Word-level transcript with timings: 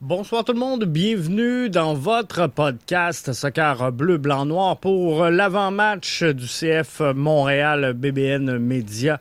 Bonsoir 0.00 0.44
tout 0.44 0.52
le 0.52 0.60
monde, 0.60 0.84
bienvenue 0.84 1.70
dans 1.70 1.92
votre 1.92 2.46
podcast 2.46 3.32
Soccer 3.32 3.90
Bleu, 3.90 4.16
Blanc, 4.16 4.46
Noir 4.46 4.76
pour 4.76 5.24
l'avant-match 5.24 6.22
du 6.22 6.46
CF 6.46 7.00
Montréal 7.16 7.94
BBN 7.94 8.58
Média. 8.58 9.18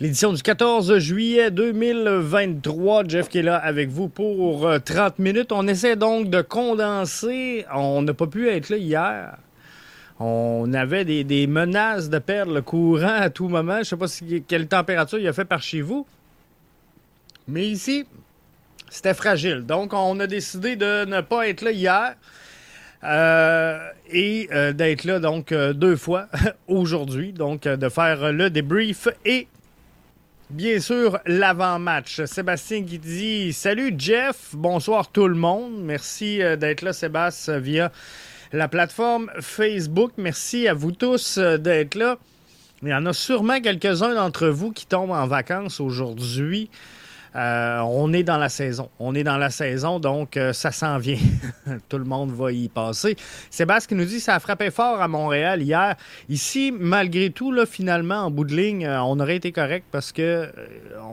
L'édition 0.00 0.34
du 0.34 0.42
14 0.42 0.98
juillet 0.98 1.50
2023. 1.50 3.04
Jeff 3.08 3.30
qui 3.30 3.38
est 3.38 3.42
là 3.42 3.56
avec 3.56 3.88
vous 3.88 4.08
pour 4.08 4.68
30 4.84 5.18
minutes. 5.18 5.50
On 5.50 5.66
essaie 5.66 5.96
donc 5.96 6.28
de 6.28 6.42
condenser. 6.42 7.64
On 7.74 8.02
n'a 8.02 8.12
pas 8.12 8.26
pu 8.26 8.50
être 8.50 8.68
là 8.68 8.76
hier. 8.76 9.38
On 10.20 10.70
avait 10.74 11.06
des, 11.06 11.46
menaces 11.46 12.10
de 12.10 12.18
perdre 12.18 12.52
le 12.52 12.60
courant 12.60 13.16
à 13.16 13.30
tout 13.30 13.48
moment. 13.48 13.76
Je 13.82 13.94
ne 13.94 14.06
sais 14.08 14.28
pas 14.28 14.42
quelle 14.46 14.68
température 14.68 15.18
il 15.18 15.26
a 15.26 15.32
fait 15.32 15.46
par 15.46 15.62
chez 15.62 15.80
vous. 15.80 16.06
Mais 17.46 17.66
ici, 17.66 18.04
c'était 18.90 19.14
fragile. 19.14 19.64
Donc, 19.66 19.92
on 19.92 20.18
a 20.20 20.26
décidé 20.26 20.76
de 20.76 21.04
ne 21.04 21.20
pas 21.20 21.48
être 21.48 21.62
là 21.62 21.70
hier. 21.72 22.14
Euh, 23.04 23.78
et 24.10 24.48
euh, 24.52 24.72
d'être 24.72 25.04
là 25.04 25.20
donc 25.20 25.52
euh, 25.52 25.72
deux 25.72 25.94
fois 25.94 26.26
aujourd'hui, 26.66 27.32
donc 27.32 27.62
de 27.62 27.88
faire 27.88 28.32
le 28.32 28.50
débrief 28.50 29.06
et 29.24 29.46
bien 30.50 30.80
sûr 30.80 31.20
l'avant-match. 31.24 32.24
Sébastien 32.24 32.84
qui 32.84 32.98
dit 32.98 33.52
Salut 33.52 33.94
Jeff, 33.96 34.48
bonsoir 34.52 35.12
tout 35.12 35.28
le 35.28 35.36
monde. 35.36 35.80
Merci 35.80 36.38
d'être 36.38 36.82
là, 36.82 36.92
Sébastien, 36.92 37.58
via 37.58 37.92
la 38.52 38.66
plateforme 38.66 39.30
Facebook. 39.40 40.12
Merci 40.16 40.66
à 40.66 40.74
vous 40.74 40.90
tous 40.90 41.38
d'être 41.38 41.94
là. 41.94 42.16
Il 42.82 42.88
y 42.88 42.94
en 42.94 43.06
a 43.06 43.12
sûrement 43.12 43.60
quelques-uns 43.60 44.14
d'entre 44.14 44.48
vous 44.48 44.72
qui 44.72 44.86
tombent 44.86 45.10
en 45.10 45.26
vacances 45.26 45.80
aujourd'hui. 45.80 46.68
Euh, 47.36 47.80
on 47.80 48.12
est 48.12 48.22
dans 48.22 48.38
la 48.38 48.48
saison. 48.48 48.88
On 48.98 49.14
est 49.14 49.24
dans 49.24 49.36
la 49.36 49.50
saison, 49.50 50.00
donc 50.00 50.36
euh, 50.36 50.52
ça 50.52 50.72
s'en 50.72 50.98
vient. 50.98 51.18
Tout 51.88 51.98
le 51.98 52.04
monde 52.04 52.32
va 52.32 52.52
y 52.52 52.68
passer. 52.68 53.16
Sébastien 53.50 53.96
nous 53.96 54.04
dit 54.04 54.20
ça 54.20 54.34
a 54.34 54.40
frappé 54.40 54.70
fort 54.70 55.00
à 55.00 55.08
Montréal 55.08 55.62
hier. 55.62 55.96
Ici, 56.28 56.72
malgré 56.76 57.30
tout, 57.30 57.54
finalement, 57.66 58.24
en 58.24 58.30
bout 58.30 58.44
de 58.44 58.54
ligne, 58.54 58.86
euh, 58.86 59.02
on 59.02 59.20
aurait 59.20 59.36
été 59.36 59.52
correct 59.52 59.86
parce 59.90 60.12
que 60.12 60.48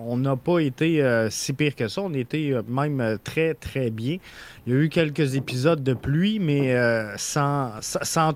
on 0.08 0.18
n'a 0.18 0.36
pas 0.36 0.60
été 0.60 1.04
si 1.30 1.54
pire 1.54 1.76
que 1.76 1.88
ça. 1.88 2.02
On 2.02 2.14
était 2.14 2.54
même 2.68 3.18
très, 3.24 3.54
très 3.54 3.90
bien. 3.90 4.18
Il 4.66 4.74
y 4.74 4.76
a 4.76 4.80
eu 4.80 4.90
quelques 4.90 5.36
épisodes 5.36 5.84
de 5.84 5.94
pluie, 5.94 6.40
mais 6.40 6.76
sans, 7.18 7.80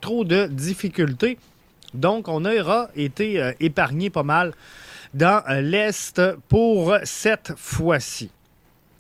trop 0.02 0.24
de 0.24 0.48
difficultés. 0.48 1.38
Donc, 1.94 2.28
on 2.28 2.46
aura 2.46 2.90
été 2.96 3.54
épargné 3.60 4.10
pas 4.10 4.24
mal 4.24 4.54
dans 5.14 5.44
l'Est 5.62 6.22
pour 6.48 6.96
cette 7.04 7.54
fois-ci. 7.56 8.30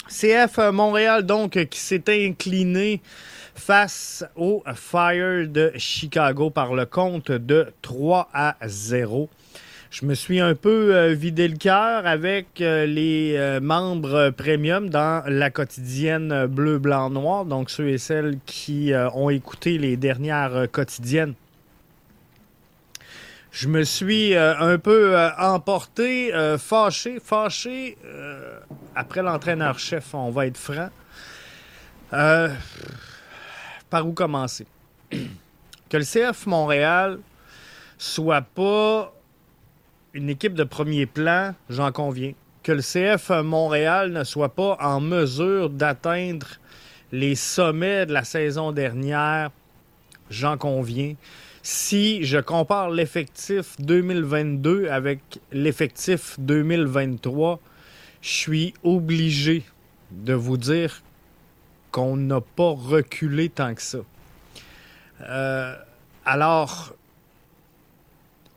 CF 0.08 0.58
Montréal, 0.74 1.24
donc, 1.24 1.52
qui 1.66 1.80
s'est 1.80 2.04
incliné 2.08 3.02
face 3.54 4.26
au 4.36 4.64
Fire 4.74 5.48
de 5.48 5.72
Chicago 5.76 6.50
par 6.50 6.74
le 6.74 6.86
compte 6.86 7.32
de 7.32 7.68
3 7.82 8.30
à 8.34 8.56
0. 8.66 9.30
Je 9.92 10.06
me 10.06 10.14
suis 10.14 10.40
un 10.40 10.54
peu 10.54 10.96
euh, 10.96 11.14
vidé 11.14 11.48
le 11.48 11.58
cœur 11.58 12.06
avec 12.06 12.62
euh, 12.62 12.86
les 12.86 13.34
euh, 13.36 13.60
membres 13.60 14.30
premium 14.30 14.88
dans 14.90 15.24
la 15.28 15.50
quotidienne 15.50 16.46
bleu, 16.46 16.78
blanc, 16.78 17.10
noir. 17.10 17.46
Donc, 17.46 17.72
ceux 17.72 17.90
et 17.90 17.98
celles 17.98 18.38
qui 18.46 18.92
ont 19.14 19.30
écouté 19.30 19.78
les 19.78 19.98
dernières 19.98 20.68
quotidiennes 20.72 21.34
je 23.52 23.68
me 23.68 23.84
suis 23.84 24.36
euh, 24.36 24.58
un 24.60 24.78
peu 24.78 25.18
euh, 25.18 25.30
emporté, 25.38 26.34
euh, 26.34 26.58
fâché, 26.58 27.20
fâché 27.24 27.98
après 28.96 29.24
l'entraîneur-chef, 29.24 30.14
on 30.14 30.30
va 30.30 30.48
être 30.48 30.58
franc. 30.58 30.90
par 33.90 34.08
où 34.08 34.14
commencer? 34.14 34.66
que 35.90 35.98
le 35.98 36.04
CF 36.04 36.46
Montréal 36.46 37.20
soit 37.98 38.42
pas 38.42 39.12
une 40.14 40.30
équipe 40.30 40.54
de 40.54 40.64
premier 40.64 41.06
plan, 41.06 41.56
j'en 41.70 41.92
conviens. 41.92 42.34
Que 42.62 42.72
le 42.72 42.82
CF 42.82 43.30
Montréal 43.44 44.12
ne 44.12 44.24
soit 44.24 44.54
pas 44.54 44.78
en 44.80 45.00
mesure 45.00 45.70
d'atteindre 45.70 46.48
les 47.12 47.34
sommets 47.34 48.06
de 48.06 48.14
la 48.14 48.24
saison 48.24 48.72
dernière, 48.72 49.50
j'en 50.30 50.58
conviens 50.58 51.16
si 51.62 52.24
je 52.24 52.38
compare 52.38 52.90
l'effectif 52.90 53.76
2022 53.80 54.88
avec 54.90 55.20
l'effectif 55.52 56.36
2023, 56.40 57.60
je 58.22 58.30
suis 58.30 58.74
obligé 58.84 59.64
de 60.12 60.34
vous 60.34 60.58
dire 60.58 61.02
qu'on 61.92 62.16
n'a 62.16 62.42
pas 62.42 62.72
reculé 62.72 63.50
tant 63.50 63.74
que 63.74 63.82
ça. 63.82 64.00
Euh, 65.22 65.76
alors, 66.26 66.94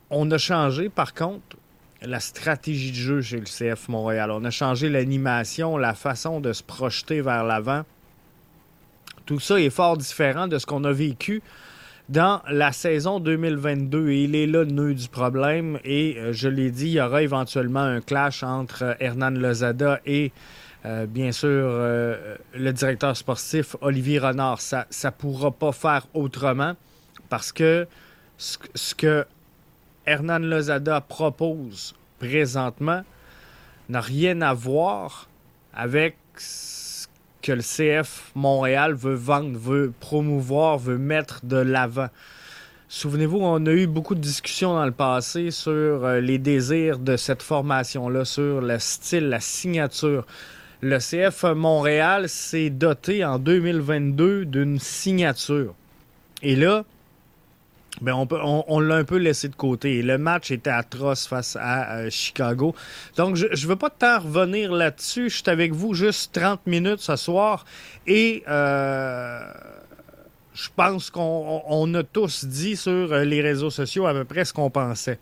on 0.09 0.29
a 0.31 0.37
changé, 0.37 0.89
par 0.89 1.13
contre, 1.13 1.57
la 2.01 2.19
stratégie 2.19 2.91
de 2.91 2.95
jeu 2.95 3.21
chez 3.21 3.39
le 3.39 3.45
CF 3.45 3.87
Montréal. 3.87 4.31
On 4.31 4.43
a 4.43 4.51
changé 4.51 4.89
l'animation, 4.89 5.77
la 5.77 5.93
façon 5.93 6.39
de 6.39 6.53
se 6.53 6.63
projeter 6.63 7.21
vers 7.21 7.43
l'avant. 7.43 7.83
Tout 9.25 9.39
ça 9.39 9.59
est 9.59 9.69
fort 9.69 9.97
différent 9.97 10.47
de 10.47 10.57
ce 10.57 10.65
qu'on 10.65 10.83
a 10.83 10.91
vécu 10.91 11.41
dans 12.09 12.41
la 12.49 12.71
saison 12.71 13.19
2022. 13.19 14.09
Et 14.09 14.23
il 14.23 14.35
est 14.35 14.47
là 14.47 14.63
le 14.63 14.71
nœud 14.71 14.93
du 14.93 15.07
problème. 15.07 15.79
Et 15.83 16.17
euh, 16.17 16.33
je 16.33 16.47
l'ai 16.47 16.71
dit, 16.71 16.87
il 16.87 16.93
y 16.93 17.01
aura 17.01 17.21
éventuellement 17.21 17.81
un 17.81 18.01
clash 18.01 18.43
entre 18.43 18.83
euh, 18.83 18.93
Hernan 18.99 19.31
Lozada 19.31 19.99
et 20.05 20.31
euh, 20.85 21.05
bien 21.05 21.31
sûr, 21.31 21.49
le 21.49 22.71
directeur 22.71 23.15
sportif 23.15 23.77
Olivier 23.79 24.19
Renard, 24.19 24.59
ça 24.59 24.85
ne 24.91 25.09
pourra 25.11 25.49
pas 25.49 25.71
faire 25.71 26.07
autrement 26.13 26.73
parce 27.29 27.53
que 27.53 27.87
ce, 28.37 28.93
que 28.93 29.25
Hernan 30.05 30.39
Lozada 30.39 30.99
propose 30.99 31.95
présentement 32.19 33.03
n'a 33.87 34.01
rien 34.01 34.41
à 34.41 34.53
voir 34.53 35.29
avec 35.73 36.17
que 37.43 37.51
le 37.51 37.61
CF 37.61 38.31
Montréal 38.33 38.93
veut 38.93 39.13
vendre, 39.13 39.59
veut 39.59 39.93
promouvoir, 39.99 40.79
veut 40.79 40.97
mettre 40.97 41.45
de 41.45 41.57
l'avant. 41.57 42.07
Souvenez-vous, 42.87 43.39
on 43.39 43.65
a 43.65 43.71
eu 43.71 43.85
beaucoup 43.85 44.15
de 44.15 44.21
discussions 44.21 44.73
dans 44.73 44.85
le 44.85 44.91
passé 44.91 45.51
sur 45.51 45.71
euh, 45.71 46.19
les 46.21 46.37
désirs 46.37 46.99
de 46.99 47.17
cette 47.17 47.43
formation-là, 47.43 48.23
sur 48.23 48.61
le 48.61 48.79
style, 48.79 49.29
la 49.29 49.39
signature. 49.39 50.25
Le 50.81 50.99
CF 50.99 51.43
Montréal 51.55 52.29
s'est 52.29 52.69
doté 52.69 53.25
en 53.25 53.39
2022 53.39 54.45
d'une 54.45 54.79
signature. 54.79 55.75
Et 56.41 56.55
là, 56.55 56.85
ben 58.01 58.27
on, 58.67 58.79
l'a 58.79 58.95
un 58.95 59.03
peu 59.03 59.17
laissé 59.17 59.49
de 59.49 59.55
côté. 59.55 60.01
Le 60.01 60.17
match 60.17 60.49
était 60.51 60.71
atroce 60.71 61.27
face 61.27 61.55
à 61.59 61.97
euh, 61.97 62.09
Chicago. 62.09 62.73
Donc, 63.17 63.35
je 63.35 63.45
ne 63.45 63.67
veux 63.67 63.75
pas 63.75 63.91
tant 63.91 64.19
revenir 64.19 64.71
là-dessus. 64.71 65.29
Je 65.29 65.37
suis 65.37 65.49
avec 65.49 65.73
vous 65.73 65.93
juste 65.93 66.33
30 66.33 66.65
minutes 66.65 67.01
ce 67.01 67.15
soir. 67.15 67.65
Et 68.07 68.43
euh, 68.47 69.43
je 70.55 70.69
pense 70.75 71.11
qu'on 71.11 71.93
a 71.93 72.03
tous 72.03 72.45
dit 72.45 72.75
sur 72.75 73.13
euh, 73.13 73.23
les 73.23 73.41
réseaux 73.41 73.69
sociaux 73.69 74.07
à 74.07 74.13
peu 74.13 74.25
près 74.25 74.43
ce 74.43 74.53
qu'on 74.53 74.71
pensait. 74.71 75.19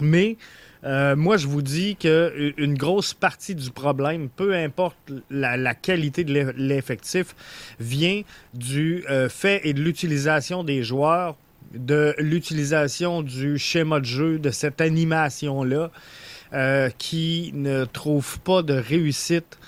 Mais 0.00 0.36
moi, 0.82 1.36
je 1.36 1.46
vous 1.46 1.60
dis 1.60 1.94
qu'une 1.96 2.74
grosse 2.74 3.12
partie 3.12 3.54
du 3.54 3.70
problème, 3.70 4.30
peu 4.30 4.54
importe 4.54 4.96
la 5.28 5.74
qualité 5.74 6.24
de 6.24 6.54
l'effectif, 6.56 7.36
vient 7.78 8.22
du 8.54 9.04
fait 9.28 9.60
et 9.64 9.74
de 9.74 9.82
l'utilisation 9.82 10.64
des 10.64 10.82
joueurs 10.82 11.36
de 11.72 12.14
l'utilisation 12.18 13.22
du 13.22 13.58
schéma 13.58 14.00
de 14.00 14.04
jeu, 14.04 14.38
de 14.38 14.50
cette 14.50 14.80
animation-là, 14.80 15.90
euh, 16.52 16.90
qui 16.98 17.52
ne 17.54 17.84
trouve 17.84 18.40
pas 18.40 18.62
de 18.62 18.74
réussite. 18.74 19.58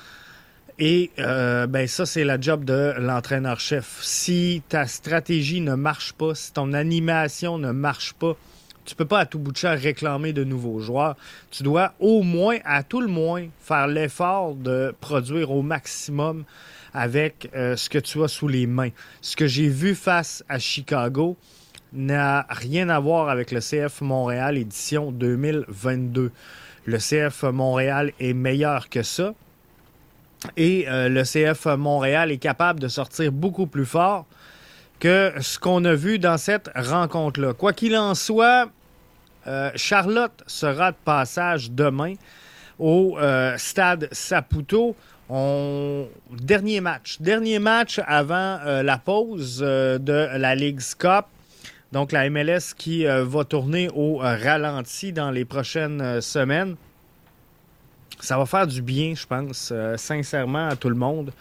Et 0.78 1.10
euh, 1.18 1.66
ben 1.66 1.86
ça, 1.86 2.06
c'est 2.06 2.24
la 2.24 2.40
job 2.40 2.64
de 2.64 2.94
l'entraîneur-chef. 2.98 4.00
Si 4.02 4.62
ta 4.68 4.86
stratégie 4.86 5.60
ne 5.60 5.74
marche 5.74 6.12
pas, 6.12 6.34
si 6.34 6.52
ton 6.52 6.72
animation 6.72 7.58
ne 7.58 7.70
marche 7.70 8.14
pas, 8.14 8.36
tu 8.84 8.96
peux 8.96 9.04
pas 9.04 9.20
à 9.20 9.26
tout 9.26 9.38
bout 9.38 9.52
de 9.52 9.56
champ 9.56 9.76
réclamer 9.76 10.32
de 10.32 10.42
nouveaux 10.42 10.80
joueurs. 10.80 11.16
Tu 11.50 11.62
dois 11.62 11.94
au 12.00 12.22
moins, 12.22 12.58
à 12.64 12.82
tout 12.82 13.00
le 13.00 13.06
moins, 13.06 13.46
faire 13.60 13.86
l'effort 13.86 14.54
de 14.54 14.94
produire 15.00 15.52
au 15.52 15.62
maximum 15.62 16.44
avec 16.92 17.48
euh, 17.54 17.76
ce 17.76 17.88
que 17.88 17.98
tu 17.98 18.22
as 18.22 18.28
sous 18.28 18.48
les 18.48 18.66
mains. 18.66 18.90
Ce 19.20 19.36
que 19.36 19.46
j'ai 19.46 19.68
vu 19.68 19.94
face 19.94 20.44
à 20.48 20.58
Chicago, 20.58 21.36
n'a 21.92 22.46
rien 22.48 22.88
à 22.88 22.98
voir 22.98 23.28
avec 23.28 23.50
le 23.50 23.60
CF 23.60 24.00
Montréal 24.00 24.56
édition 24.56 25.12
2022. 25.12 26.32
Le 26.84 26.98
CF 26.98 27.44
Montréal 27.44 28.12
est 28.18 28.32
meilleur 28.32 28.88
que 28.88 29.02
ça. 29.02 29.34
Et 30.56 30.86
euh, 30.88 31.08
le 31.08 31.22
CF 31.22 31.66
Montréal 31.76 32.32
est 32.32 32.38
capable 32.38 32.80
de 32.80 32.88
sortir 32.88 33.30
beaucoup 33.30 33.66
plus 33.66 33.86
fort 33.86 34.26
que 34.98 35.32
ce 35.40 35.58
qu'on 35.58 35.84
a 35.84 35.94
vu 35.94 36.18
dans 36.18 36.38
cette 36.38 36.70
rencontre-là. 36.74 37.54
Quoi 37.54 37.72
qu'il 37.72 37.96
en 37.96 38.14
soit, 38.14 38.68
euh, 39.46 39.70
Charlotte 39.74 40.42
sera 40.46 40.92
de 40.92 40.96
passage 41.04 41.70
demain 41.70 42.14
au 42.78 43.18
euh, 43.18 43.56
stade 43.58 44.08
Saputo. 44.12 44.96
Dernier 46.30 46.80
match. 46.80 47.16
Dernier 47.20 47.58
match 47.58 48.00
avant 48.06 48.60
la 48.82 48.98
pause 48.98 49.60
de 49.60 50.28
la 50.36 50.54
Ligue 50.54 50.80
Cup. 50.98 51.24
Donc 51.92 52.12
la 52.12 52.28
MLS 52.30 52.74
qui 52.76 53.06
euh, 53.06 53.24
va 53.24 53.44
tourner 53.44 53.90
au 53.94 54.16
ralenti 54.16 55.12
dans 55.12 55.30
les 55.30 55.44
prochaines 55.44 56.20
semaines. 56.20 56.76
Ça 58.20 58.38
va 58.38 58.46
faire 58.46 58.66
du 58.66 58.82
bien, 58.82 59.14
je 59.14 59.26
pense, 59.26 59.72
sincèrement, 59.96 60.68
à 60.68 60.76
tout 60.76 60.88
le 60.88 60.94
monde. 60.94 61.32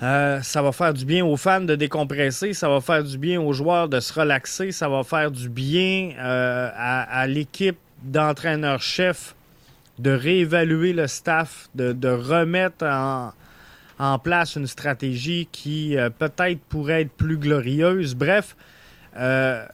ça 0.00 0.62
va 0.62 0.72
faire 0.72 0.92
du 0.92 1.06
bien 1.06 1.24
aux 1.24 1.38
fans 1.38 1.62
de 1.62 1.74
décompresser, 1.74 2.52
ça 2.52 2.68
va 2.68 2.82
faire 2.82 3.02
du 3.02 3.16
bien 3.16 3.40
aux 3.40 3.54
joueurs 3.54 3.88
de 3.88 3.98
se 4.00 4.12
relaxer, 4.12 4.72
ça 4.72 4.90
va 4.90 5.04
faire 5.04 5.30
du 5.30 5.48
bien 5.48 6.12
à, 6.18 7.26
l'équipe 7.26 7.78
d'entraîneurs-chefs 8.02 9.36
de 9.98 10.10
réévaluer 10.10 10.92
le 10.92 11.06
staff, 11.06 11.68
de, 11.74 12.08
remettre 12.08 12.84
en, 13.98 14.18
place 14.18 14.56
une 14.56 14.66
stratégie 14.66 15.48
qui 15.50 15.96
euh, 15.96 16.10
peut-être 16.10 16.60
pourrait 16.68 17.02
être 17.02 17.12
plus 17.12 17.38
glorieuse. 17.38 18.14
Bref, 18.14 18.56
euh, 19.16 19.66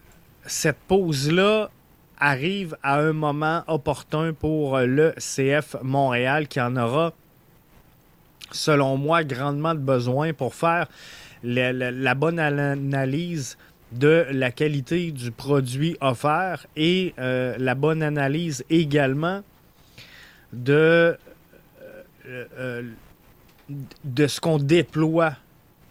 cette 0.47 0.79
pause-là 0.89 1.71
arrive 2.19 2.77
à 2.83 3.01
un 3.01 3.13
moment 3.13 3.65
opportun 3.67 4.33
pour 4.33 4.79
le 4.79 5.13
CF 5.19 5.77
Montréal 5.83 6.47
qui 6.47 6.61
en 6.61 6.77
aura, 6.77 7.13
selon 8.53 8.97
moi, 8.97 9.25
grandement 9.25 9.75
de 9.75 9.81
besoin 9.81 10.33
pour 10.33 10.55
faire 10.55 10.87
la, 11.43 12.15
bonne 12.15 12.39
analyse 12.39 13.59
de 13.93 14.27
la 14.31 14.51
qualité 14.51 15.11
du 15.11 15.31
produit 15.31 15.97
offert 16.01 16.67
et 16.77 17.15
euh, 17.19 17.57
la 17.59 17.75
bonne 17.75 18.03
analyse 18.03 18.65
également 18.71 19.43
de, 20.53 21.17
euh, 22.27 22.45
euh, 22.59 22.83
de 24.05 24.27
ce 24.27 24.41
qu'on 24.41 24.59
déploie 24.59 25.35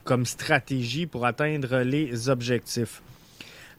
comme 0.03 0.25
stratégie 0.25 1.05
pour 1.05 1.25
atteindre 1.25 1.79
les 1.79 2.29
objectifs. 2.29 3.01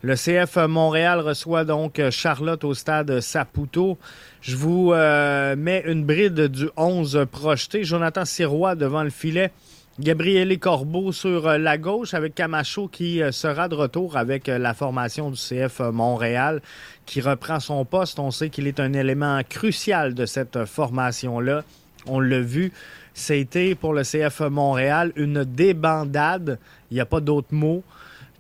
Le 0.03 0.15
CF 0.15 0.57
Montréal 0.69 1.21
reçoit 1.21 1.65
donc 1.65 2.01
Charlotte 2.11 2.65
au 2.65 2.75
stade 2.75 3.21
Saputo. 3.21 3.99
Je 4.41 4.57
vous 4.57 4.93
euh, 4.93 5.55
mets 5.57 5.85
une 5.87 6.05
bride 6.05 6.49
du 6.49 6.69
11 6.77 7.27
projeté. 7.31 7.85
Jonathan 7.85 8.25
Sirois 8.25 8.75
devant 8.75 9.05
le 9.05 9.11
filet. 9.11 9.53
Gabriele 10.01 10.59
Corbeau 10.59 11.13
sur 11.13 11.47
euh, 11.47 11.59
la 11.59 11.77
gauche 11.77 12.15
avec 12.15 12.35
Camacho 12.35 12.89
qui 12.89 13.23
euh, 13.23 13.31
sera 13.31 13.69
de 13.69 13.75
retour 13.75 14.17
avec 14.17 14.49
euh, 14.49 14.57
la 14.57 14.73
formation 14.73 15.31
du 15.31 15.37
CF 15.37 15.81
Montréal 15.93 16.63
qui 17.05 17.21
reprend 17.21 17.61
son 17.61 17.85
poste. 17.85 18.19
On 18.19 18.31
sait 18.31 18.49
qu'il 18.49 18.67
est 18.67 18.81
un 18.81 18.95
élément 18.95 19.39
crucial 19.47 20.15
de 20.15 20.25
cette 20.25 20.65
formation-là. 20.65 21.63
On 22.07 22.21
l'a 22.21 22.41
vu, 22.41 22.73
c'était 23.13 23.75
pour 23.75 23.93
le 23.93 24.03
CF 24.03 24.41
Montréal 24.41 25.13
une 25.15 25.45
débandade, 25.45 26.59
il 26.91 26.95
n'y 26.95 27.01
a 27.01 27.07
pas 27.07 27.21
d'autre 27.21 27.53
mot, 27.53 27.85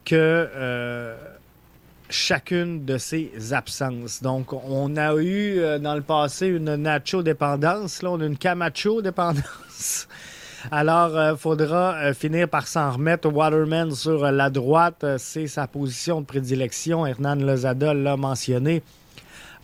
que 0.05 0.49
chacune 2.13 2.85
de 2.85 2.99
ses 2.99 3.53
absences. 3.53 4.23
Donc, 4.23 4.53
on 4.53 4.97
a 4.97 5.17
eu 5.17 5.61
dans 5.81 5.95
le 5.95 6.03
passé 6.03 6.47
une 6.47 6.77
Nacho 6.77 7.23
dépendance, 7.23 8.03
là 8.03 8.11
on 8.13 8.21
a 8.21 8.27
une 8.27 8.37
Camacho 8.37 9.03
dépendance. 9.03 10.09
Alors, 10.71 11.17
euh, 11.17 11.35
faudra 11.35 11.95
euh, 11.95 12.15
finir 12.15 12.49
par 12.49 12.69
s'en 12.69 12.93
remettre. 12.93 13.29
Waterman 13.29 13.91
sur 13.93 14.31
la 14.31 14.49
droite, 14.49 15.03
euh, 15.03 15.17
c'est 15.19 15.49
sa 15.49 15.67
position 15.67 16.21
de 16.21 16.27
prédilection. 16.27 17.05
Hernan 17.05 17.35
Lozada 17.35 17.95
l'a 17.95 18.17
mentionné 18.17 18.83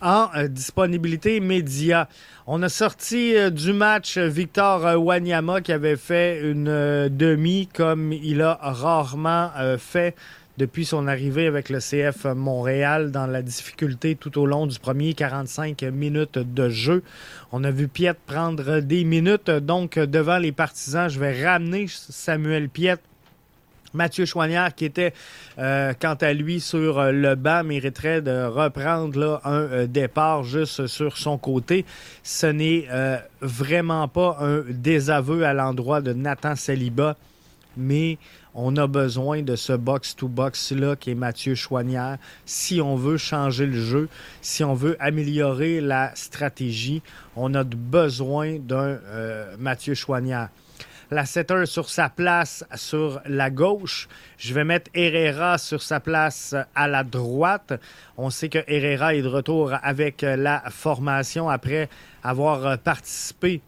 en 0.01 0.27
disponibilité 0.47 1.39
média. 1.39 2.07
On 2.47 2.63
a 2.63 2.69
sorti 2.69 3.33
du 3.51 3.73
match 3.73 4.17
Victor 4.17 4.97
Wanyama 4.97 5.59
qui 5.59 5.73
avait 5.73 5.97
fait 5.97 6.39
une 6.41 7.09
demi 7.09 7.67
comme 7.67 8.13
il 8.13 8.41
a 8.41 8.57
rarement 8.61 9.51
fait 9.77 10.15
depuis 10.59 10.83
son 10.83 11.07
arrivée 11.07 11.47
avec 11.47 11.69
le 11.69 11.79
CF 11.79 12.25
Montréal 12.25 13.11
dans 13.11 13.27
la 13.27 13.41
difficulté 13.41 14.17
tout 14.17 14.37
au 14.37 14.45
long 14.45 14.67
du 14.67 14.77
premier 14.77 15.13
45 15.13 15.83
minutes 15.83 16.37
de 16.37 16.67
jeu. 16.67 17.01
On 17.53 17.63
a 17.63 17.71
vu 17.71 17.87
Piet 17.87 18.13
prendre 18.27 18.81
des 18.81 19.05
minutes, 19.05 19.49
donc 19.49 19.97
devant 19.97 20.37
les 20.37 20.51
partisans, 20.51 21.09
je 21.09 21.17
vais 21.17 21.45
ramener 21.45 21.85
Samuel 21.87 22.67
Piet 22.67 22.97
Mathieu 23.93 24.25
Chouanière, 24.25 24.75
qui 24.75 24.83
était 24.83 25.13
euh, 25.57 25.93
quant 25.99 26.15
à 26.15 26.33
lui 26.33 26.59
sur 26.59 27.01
le 27.11 27.35
banc, 27.35 27.63
mériterait 27.63 28.21
de 28.21 28.45
reprendre 28.45 29.39
un 29.45 29.61
euh, 29.61 29.87
départ 29.87 30.43
juste 30.43 30.87
sur 30.87 31.17
son 31.17 31.37
côté. 31.37 31.85
Ce 32.21 32.45
n'est 32.45 32.85
euh, 32.91 33.17
vraiment 33.41 34.09
pas 34.09 34.37
un 34.41 34.63
désaveu 34.69 35.45
à 35.45 35.53
l'endroit 35.53 36.01
de 36.01 36.11
Nathan 36.11 36.55
Saliba, 36.55 37.15
mais 37.77 38.17
on 38.55 38.75
a 38.77 38.87
besoin 38.87 39.41
de 39.41 39.55
ce 39.55 39.73
box-to-box-là 39.73 40.95
qui 40.95 41.11
est 41.11 41.15
Mathieu 41.15 41.55
Chouanière 41.55 42.17
si 42.45 42.81
on 42.81 42.95
veut 42.95 43.17
changer 43.17 43.65
le 43.65 43.79
jeu, 43.79 44.09
si 44.41 44.63
on 44.63 44.73
veut 44.73 44.97
améliorer 44.99 45.81
la 45.81 46.11
stratégie. 46.15 47.01
On 47.35 47.53
a 47.53 47.63
besoin 47.63 48.57
d'un 48.59 48.97
euh, 49.05 49.55
Mathieu 49.59 49.93
Chouanière. 49.93 50.49
La 51.11 51.25
setter 51.25 51.65
sur 51.65 51.89
sa 51.89 52.09
place 52.09 52.63
sur 52.75 53.19
la 53.25 53.49
gauche. 53.49 54.07
Je 54.37 54.53
vais 54.53 54.63
mettre 54.63 54.91
Herrera 54.93 55.57
sur 55.57 55.81
sa 55.81 55.99
place 55.99 56.55
à 56.75 56.87
la 56.87 57.03
droite. 57.03 57.73
On 58.15 58.29
sait 58.29 58.49
que 58.49 58.59
Herrera 58.67 59.15
est 59.15 59.23
de 59.23 59.27
retour 59.27 59.73
avec 59.81 60.21
la 60.21 60.63
formation 60.69 61.49
après 61.49 61.89
avoir 62.21 62.77
participé 62.77 63.61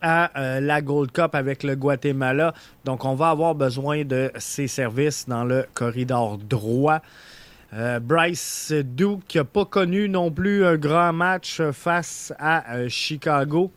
à 0.00 0.38
euh, 0.38 0.60
la 0.60 0.82
Gold 0.82 1.12
Cup 1.12 1.34
avec 1.34 1.62
le 1.62 1.76
Guatemala. 1.76 2.54
Donc, 2.84 3.04
on 3.04 3.14
va 3.14 3.30
avoir 3.30 3.54
besoin 3.54 4.04
de 4.04 4.30
ses 4.36 4.66
services 4.66 5.26
dans 5.28 5.44
le 5.44 5.66
corridor 5.74 6.38
droit. 6.38 7.00
Euh, 7.74 7.98
Bryce 7.98 8.72
Duke 8.72 9.34
n'a 9.34 9.44
pas 9.44 9.64
connu 9.64 10.08
non 10.08 10.30
plus 10.30 10.64
un 10.64 10.76
grand 10.76 11.12
match 11.12 11.60
face 11.72 12.32
à 12.38 12.74
euh, 12.74 12.88
Chicago. 12.88 13.70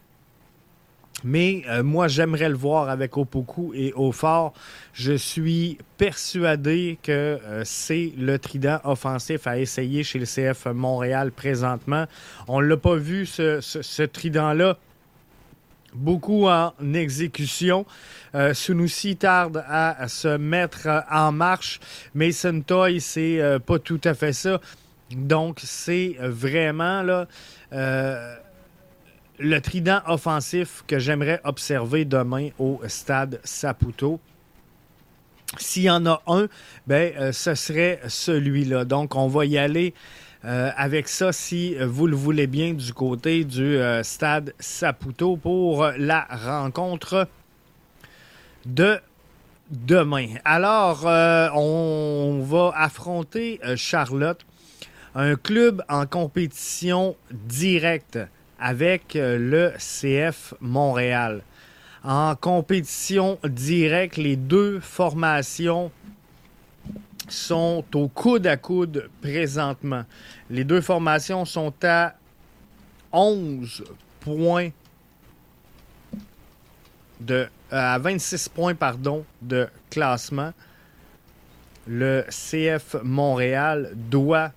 Mais 1.25 1.63
moi, 1.83 2.07
j'aimerais 2.07 2.47
le 2.47 2.55
voir 2.55 2.87
avec 2.87 3.17
Opoku 3.17 3.73
et 3.75 3.91
Aufort. 3.91 4.53
Je 4.93 5.11
suis 5.11 5.77
persuadé 5.97 6.97
que 7.03 7.37
c'est 7.65 8.13
le 8.17 8.39
trident 8.39 8.79
offensif 8.85 9.45
à 9.45 9.59
essayer 9.59 10.03
chez 10.03 10.17
le 10.17 10.23
CF 10.23 10.67
Montréal 10.67 11.33
présentement. 11.33 12.05
On 12.47 12.61
ne 12.61 12.67
l'a 12.67 12.77
pas 12.77 12.95
vu, 12.95 13.25
ce 13.25 14.03
trident-là, 14.03 14.77
beaucoup 15.93 16.47
en 16.47 16.73
exécution. 16.93 17.85
Euh, 18.35 18.53
tarde 19.19 19.63
à, 19.67 20.07
se 20.07 20.37
mettre 20.37 20.87
en 21.09 21.31
marche. 21.31 21.79
Mason 22.13 22.61
Toy, 22.61 23.01
c'est 23.01 23.41
euh, 23.41 23.59
pas 23.59 23.79
tout 23.79 24.01
à 24.03 24.13
fait 24.13 24.33
ça. 24.33 24.61
Donc, 25.11 25.59
c'est 25.63 26.15
vraiment 26.19 27.25
euh, 27.73 28.35
le 29.39 29.61
trident 29.61 30.01
offensif 30.07 30.83
que 30.85 30.99
j'aimerais 30.99 31.41
observer 31.43 32.05
demain 32.05 32.49
au 32.59 32.81
stade 32.87 33.39
Saputo. 33.43 34.19
S'il 35.57 35.83
y 35.83 35.89
en 35.89 36.05
a 36.05 36.21
un, 36.27 36.47
ben, 36.85 37.31
ce 37.31 37.55
serait 37.55 37.99
celui-là. 38.07 38.85
Donc, 38.85 39.15
on 39.15 39.27
va 39.27 39.45
y 39.45 39.57
aller 39.57 39.95
euh, 40.45 40.71
avec 40.77 41.09
ça, 41.09 41.33
si 41.33 41.75
vous 41.75 42.07
le 42.07 42.15
voulez 42.15 42.47
bien, 42.47 42.73
du 42.73 42.93
côté 42.93 43.43
du 43.43 43.77
euh, 43.77 44.03
stade 44.03 44.53
Saputo 44.57 45.35
pour 45.35 45.85
la 45.97 46.27
rencontre 46.29 47.27
de 48.65 48.99
demain. 49.69 50.27
Alors, 50.45 51.05
euh, 51.05 51.49
on 51.53 52.41
va 52.41 52.71
affronter 52.75 53.59
Charlotte, 53.75 54.39
un 55.13 55.35
club 55.35 55.83
en 55.89 56.05
compétition 56.05 57.17
directe 57.31 58.17
avec 58.59 59.15
le 59.15 59.73
CF 59.77 60.53
Montréal. 60.61 61.41
En 62.03 62.35
compétition 62.35 63.39
directe, 63.43 64.15
les 64.15 64.37
deux 64.37 64.79
formations 64.79 65.91
sont 67.29 67.83
au 67.93 68.07
coude 68.07 68.47
à 68.47 68.57
coude 68.57 69.09
présentement. 69.21 70.03
Les 70.49 70.63
deux 70.63 70.81
formations 70.81 71.45
sont 71.45 71.73
à 71.83 72.15
11 73.11 73.83
points 74.19 74.69
de 77.19 77.47
à 77.71 77.99
26 77.99 78.49
points 78.49 78.75
pardon 78.75 79.25
de 79.41 79.67
classement. 79.89 80.53
Le 81.87 82.25
CF 82.29 82.95
Montréal 83.03 83.91
doit 83.95 84.51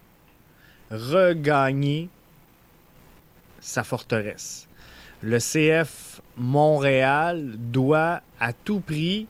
regagner 0.91 2.09
sa 3.61 3.85
forteresse. 3.85 4.67
Le 5.23 5.38
CF 5.38 6.21
Montréal 6.37 7.52
doit 7.57 8.21
à 8.41 8.52
tout 8.52 8.81
prix 8.81 9.26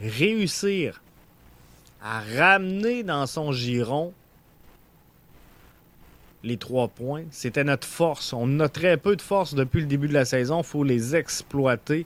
réussir 0.00 1.03
à 2.04 2.20
ramener 2.36 3.02
dans 3.02 3.26
son 3.26 3.50
giron 3.50 4.12
les 6.42 6.58
trois 6.58 6.88
points. 6.88 7.24
C'était 7.30 7.64
notre 7.64 7.88
force. 7.88 8.34
On 8.34 8.60
a 8.60 8.68
très 8.68 8.98
peu 8.98 9.16
de 9.16 9.22
force 9.22 9.54
depuis 9.54 9.80
le 9.80 9.86
début 9.86 10.08
de 10.08 10.12
la 10.12 10.26
saison. 10.26 10.58
Il 10.60 10.66
faut 10.66 10.84
les 10.84 11.16
exploiter. 11.16 12.04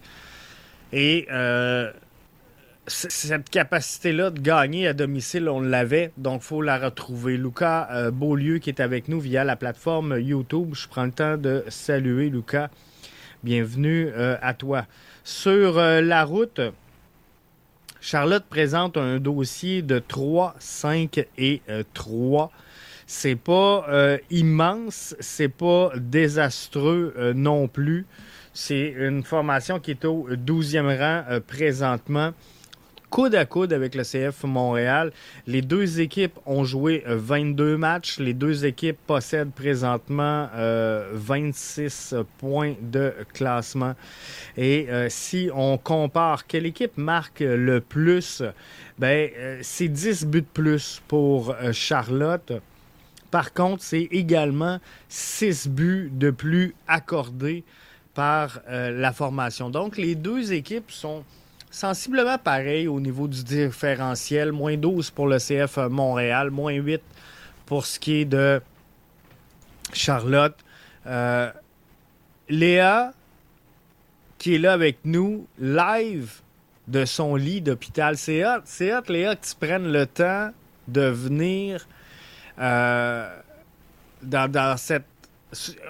Et 0.92 1.26
euh, 1.32 1.90
cette 2.86 3.50
capacité-là 3.50 4.30
de 4.30 4.40
gagner 4.40 4.86
à 4.86 4.92
domicile, 4.92 5.48
on 5.48 5.60
l'avait, 5.60 6.12
donc 6.16 6.42
il 6.42 6.46
faut 6.46 6.62
la 6.62 6.78
retrouver. 6.78 7.36
Lucas 7.36 7.88
euh, 7.90 8.12
Beaulieu 8.12 8.58
qui 8.58 8.70
est 8.70 8.80
avec 8.80 9.08
nous 9.08 9.18
via 9.18 9.42
la 9.42 9.56
plateforme 9.56 10.20
YouTube. 10.20 10.74
Je 10.74 10.86
prends 10.86 11.06
le 11.06 11.12
temps 11.12 11.36
de 11.36 11.64
saluer 11.66 12.30
Lucas. 12.30 12.68
Bienvenue 13.42 14.12
euh, 14.14 14.36
à 14.40 14.54
toi. 14.54 14.86
Sur 15.24 15.74
la 15.74 16.24
route, 16.24 16.60
Charlotte 18.00 18.44
présente 18.48 18.96
un 18.96 19.18
dossier 19.18 19.82
de 19.82 19.98
3, 19.98 20.54
5 20.58 21.26
et 21.36 21.62
3. 21.94 22.50
C'est 23.06 23.36
pas 23.36 23.86
immense, 24.30 25.16
c'est 25.20 25.48
pas 25.48 25.90
désastreux 25.96 27.32
non 27.34 27.66
plus. 27.68 28.06
C'est 28.60 28.92
une 28.98 29.22
formation 29.22 29.78
qui 29.78 29.92
est 29.92 30.04
au 30.04 30.28
12e 30.30 30.98
rang 30.98 31.24
euh, 31.30 31.38
présentement 31.38 32.32
coude 33.10 33.34
à 33.34 33.44
coude 33.44 33.72
avec 33.72 33.94
le 33.94 34.02
CF 34.02 34.44
Montréal. 34.44 35.12
Les 35.46 35.62
deux 35.62 36.00
équipes 36.00 36.38
ont 36.46 36.64
joué 36.64 37.04
22 37.06 37.64
euh, 37.64 37.76
matchs. 37.76 38.18
Les 38.18 38.34
deux 38.34 38.66
équipes 38.66 38.98
possèdent 39.06 39.52
présentement 39.52 40.48
26 41.12 42.12
euh, 42.12 42.24
points 42.38 42.74
de 42.80 43.12
classement. 43.32 43.94
Et 44.56 44.88
si 45.08 45.50
on 45.54 45.78
compare 45.78 46.46
quelle 46.46 46.66
équipe 46.66 46.96
marque 46.96 47.40
le 47.40 47.80
plus, 47.80 48.42
ben, 48.98 49.30
c'est 49.62 49.88
10 49.88 50.26
buts 50.26 50.42
de 50.42 50.46
plus 50.52 51.00
pour 51.06 51.54
Charlotte. 51.72 52.52
Par 53.30 53.52
contre, 53.52 53.82
c'est 53.82 54.08
également 54.10 54.78
6 55.08 55.68
buts 55.68 56.10
de 56.12 56.30
plus 56.30 56.74
accordés 56.86 57.64
par 58.14 58.60
euh, 58.68 58.90
la 58.90 59.12
formation. 59.12 59.70
Donc, 59.70 59.96
les 59.96 60.14
deux 60.14 60.52
équipes 60.52 60.90
sont 60.90 61.24
sensiblement 61.70 62.38
pareilles 62.38 62.88
au 62.88 63.00
niveau 63.00 63.28
du 63.28 63.42
différentiel. 63.44 64.52
Moins 64.52 64.76
12 64.76 65.10
pour 65.10 65.26
le 65.26 65.38
CF 65.38 65.76
Montréal, 65.90 66.50
moins 66.50 66.72
8 66.72 67.00
pour 67.66 67.86
ce 67.86 67.98
qui 67.98 68.20
est 68.20 68.24
de 68.24 68.60
Charlotte. 69.92 70.56
Euh, 71.06 71.50
Léa, 72.48 73.12
qui 74.38 74.54
est 74.54 74.58
là 74.58 74.72
avec 74.72 74.98
nous, 75.04 75.46
live 75.58 76.40
de 76.86 77.04
son 77.04 77.36
lit 77.36 77.60
d'hôpital. 77.60 78.16
C'est 78.16 78.44
hot, 78.44 78.62
c'est 78.64 78.94
hot, 78.94 79.02
Léa, 79.08 79.36
que 79.36 79.46
tu 79.46 79.54
prennes 79.54 79.92
le 79.92 80.06
temps 80.06 80.50
de 80.86 81.02
venir 81.02 81.86
euh, 82.58 83.38
dans, 84.22 84.50
dans, 84.50 84.76
cette 84.76 85.04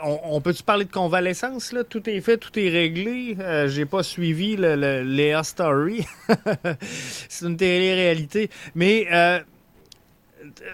on, 0.04 0.40
peut-tu 0.40 0.62
parler 0.62 0.84
de 0.84 0.92
convalescence? 0.92 1.72
Là? 1.72 1.82
Tout 1.82 2.08
est 2.08 2.20
fait, 2.20 2.36
tout 2.36 2.56
est 2.58 2.68
réglé. 2.68 3.36
Euh, 3.40 3.68
j'ai 3.68 3.86
pas 3.86 4.02
suivi 4.02 4.56
le, 4.56 5.02
Léa 5.02 5.42
Story. 5.42 6.06
C'est 7.28 7.46
une 7.46 7.56
télé-réalité. 7.56 8.50
Mais 8.76 9.08
euh, 9.10 9.40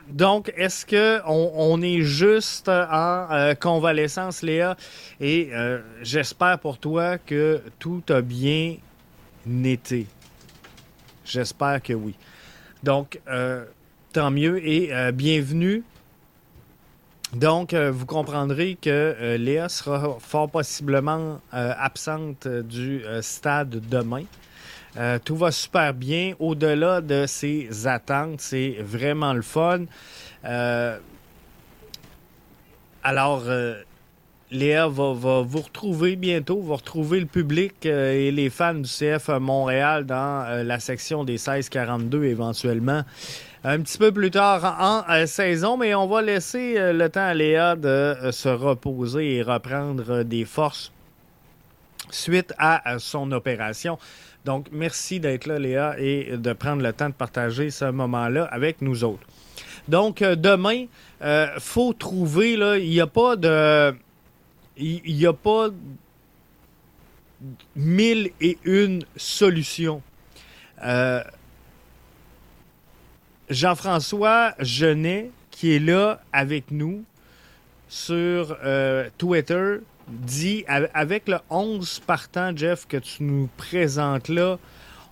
donc, 0.09 0.53
est-ce 0.57 0.85
qu'on 0.85 1.53
on 1.55 1.81
est 1.81 2.03
juste 2.03 2.69
en 2.69 3.29
euh, 3.31 3.55
convalescence, 3.55 4.43
Léa? 4.43 4.77
Et 5.19 5.51
j'espère 6.03 6.59
pour 6.59 6.79
toi 6.79 7.17
que 7.17 7.63
tout 7.79 8.03
a 8.11 8.21
bien 8.21 8.77
été. 9.65 10.07
J'espère 11.25 11.83
que 11.83 11.95
oui. 11.95 12.15
Donc, 12.83 13.19
tant 14.13 14.31
mieux 14.31 14.67
et 14.67 14.93
bienvenue 15.13 15.83
donc, 17.35 17.75
euh, 17.75 17.91
vous 17.91 18.07
comprendrez 18.07 18.77
que 18.81 18.91
euh, 18.91 19.37
Léa 19.37 19.69
sera 19.69 20.19
fort 20.21 20.49
possiblement 20.49 21.41
euh, 21.53 21.73
absente 21.79 22.47
du 22.47 23.03
stade 23.23 23.81
demain. 23.89 24.25
tout 25.25 25.37
va 25.37 25.51
super 25.51 25.93
bien. 25.95 26.35
Au-delà 26.39 27.01
de 27.01 27.27
ses 27.27 27.87
attentes, 27.87 28.41
c'est 28.41 28.77
vraiment 28.81 29.33
le 29.33 29.43
fun. 29.43 29.87
alors, 33.03 33.43
Léa 34.53 34.87
va, 34.87 35.43
vous 35.43 35.61
retrouver 35.61 36.15
bientôt, 36.15 36.61
va 36.63 36.77
retrouver 36.77 37.19
le 37.19 37.27
public 37.27 37.85
et 37.87 38.31
les 38.31 38.51
fans 38.51 38.75
du 38.75 38.89
CF 38.89 39.31
Montréal 39.41 40.07
dans 40.07 40.65
la 40.65 40.79
section 40.79 41.25
des 41.25 41.39
16-42 41.39 42.23
éventuellement 42.23 43.03
un 43.65 43.81
petit 43.81 43.97
peu 43.97 44.13
plus 44.13 44.31
tard 44.31 44.77
en, 44.79 45.11
euh, 45.11 45.25
saison, 45.25 45.79
mais 45.79 45.95
on 45.95 46.07
va 46.07 46.21
laisser 46.21 46.75
euh, 46.77 46.93
le 46.93 47.09
temps 47.09 47.25
à 47.25 47.33
Léa 47.33 47.77
de 47.77 47.89
euh, 47.89 48.31
se 48.31 48.51
reposer 48.51 49.37
et 49.37 49.43
reprendre 49.43 50.23
des 50.23 50.45
forces 50.45 50.93
suite 52.11 52.53
à 52.59 52.99
son 52.99 53.33
opération. 53.33 53.99
Donc, 54.45 54.67
merci 54.71 55.19
d'être 55.19 55.47
là, 55.47 55.59
Léa, 55.59 55.95
et 55.99 56.37
de 56.37 56.53
prendre 56.53 56.83
le 56.83 56.93
temps 56.93 57.09
de 57.09 57.15
partager 57.15 57.71
ce 57.71 57.87
moment-là 57.87 58.45
avec 58.53 58.83
nous 58.83 59.03
autres. 59.03 59.27
Donc, 59.89 60.21
demain, 60.21 60.85
faut 61.59 61.95
trouver, 61.95 62.57
là, 62.57 62.77
il 62.77 62.91
n'y 62.91 63.01
a 63.01 63.07
pas 63.07 63.37
de... 63.37 63.95
Il 64.77 65.17
n'y 65.17 65.25
a 65.25 65.33
pas 65.33 65.69
mille 67.75 68.31
et 68.41 68.59
une 68.65 69.03
solutions. 69.17 70.03
Jean-François 73.51 74.55
Genet, 74.59 75.31
qui 75.51 75.75
est 75.75 75.79
là 75.79 76.21
avec 76.33 76.71
nous 76.71 77.05
sur 77.89 78.57
euh, 78.65 79.09
Twitter, 79.19 79.79
dit 80.09 80.65
avec 80.69 81.29
le 81.29 81.39
11 81.51 82.01
partant, 82.01 82.57
Jeff, 82.57 82.87
que 82.87 82.97
tu 82.97 83.23
nous 83.23 83.49
présentes 83.57 84.29
là, 84.29 84.59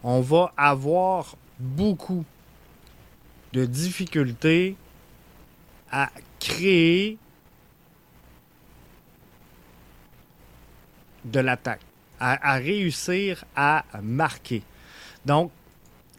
on 0.02 0.20
va 0.20 0.52
avoir 0.56 1.36
beaucoup 1.58 2.24
de 3.52 3.64
difficultés 3.66 4.76
à 5.90 6.10
créer 6.40 7.18
de 11.24 11.40
l'attaque, 11.40 11.80
à, 12.18 12.54
à, 12.54 12.56
réussir 12.56 13.44
à 13.54 13.84
marquer. 14.02 14.62
Donc, 15.24 15.52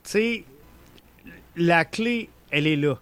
tu 0.03 0.11
sais, 0.11 0.45
la 1.55 1.85
clé, 1.85 2.29
elle 2.51 2.67
est 2.67 2.75
là. 2.75 2.95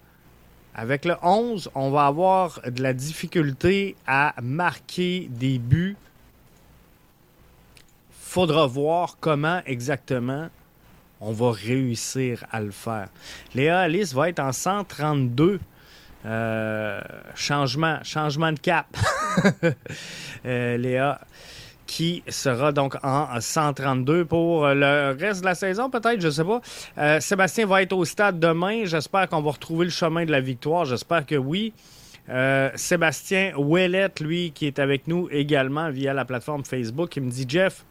Avec 0.74 1.06
le 1.06 1.16
11, 1.22 1.70
on 1.76 1.92
va 1.92 2.06
avoir 2.06 2.62
de 2.66 2.82
la 2.82 2.94
difficulté 2.94 3.96
à 4.08 4.34
marquer 4.42 5.28
des 5.30 5.60
buts. 5.60 5.98
Faudra 8.12 8.68
voir 8.68 9.18
comment 9.20 9.62
exactement 9.66 10.50
on 11.20 11.34
va 11.34 11.52
réussir 11.52 12.46
à 12.52 12.62
le 12.62 12.72
faire. 12.72 13.10
Léa 13.54 13.82
Alice 13.82 14.14
va 14.14 14.30
être 14.30 14.40
en 14.40 14.52
132. 14.52 15.60
Euh, 16.24 17.02
changement, 17.36 18.00
changement 18.04 18.52
de 18.52 18.60
cap. 18.60 18.88
Euh, 20.44 20.76
Léa 20.76 21.22
qui 21.92 22.24
sera 22.30 22.72
donc 22.72 22.96
en 23.04 23.28
132 23.38 24.24
pour 24.24 24.66
le 24.66 25.14
reste 25.20 25.42
de 25.42 25.46
la 25.46 25.56
saison, 25.56 25.90
peut-être, 25.90 26.22
je 26.22 26.28
ne 26.28 26.32
sais 26.32 26.46
pas. 26.46 26.62
Euh, 26.98 27.20
Sébastien 27.20 27.66
va 27.66 27.82
être 27.82 27.92
au 27.92 28.06
stade 28.06 28.40
demain. 28.40 28.86
J'espère 28.86 29.28
qu'on 29.28 29.42
va 29.42 29.52
retrouver 29.52 29.84
le 29.84 29.92
chemin 29.92 30.24
de 30.24 30.32
la 30.32 30.40
victoire. 30.40 30.86
J'espère 30.86 31.26
que 31.26 31.36
oui. 31.36 31.74
Euh, 32.30 32.70
Sébastien 32.76 33.52
Ouellette, 33.58 34.22
lui, 34.22 34.52
qui 34.52 34.68
est 34.68 34.80
avec 34.80 35.06
nous 35.10 35.28
également 35.32 35.92
via 35.92 36.14
la 36.14 36.24
plateforme 36.24 36.64
Facebook, 36.64 37.14
il 37.18 37.24
me 37.24 37.30
dit 37.30 37.46
Jeff, 37.46 37.84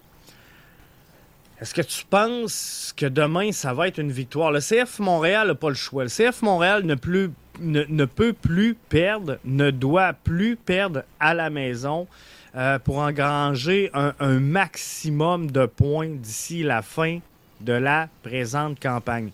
est-ce 1.60 1.74
que 1.74 1.82
tu 1.82 2.06
penses 2.08 2.94
que 2.96 3.04
demain, 3.04 3.52
ça 3.52 3.74
va 3.74 3.86
être 3.86 3.98
une 3.98 4.12
victoire? 4.12 4.50
Le 4.50 4.60
CF 4.60 4.98
Montréal 5.00 5.48
n'a 5.48 5.54
pas 5.54 5.68
le 5.68 5.74
choix. 5.74 6.04
Le 6.04 6.08
CF 6.08 6.40
Montréal 6.40 6.86
ne, 6.86 6.94
peut 6.94 8.32
plus 8.32 8.74
perdre, 8.88 9.36
ne 9.44 9.70
doit 9.70 10.14
plus 10.14 10.56
perdre 10.56 11.02
à 11.18 11.34
la 11.34 11.50
maison. 11.50 12.08
Euh, 12.56 12.80
pour 12.80 12.98
engranger 12.98 13.90
un, 13.94 14.40
maximum 14.40 15.52
de 15.52 15.66
points 15.66 16.08
d'ici 16.08 16.64
la 16.64 16.82
fin 16.82 17.20
de 17.60 17.72
la 17.72 18.08
présente 18.24 18.80
campagne. 18.80 19.30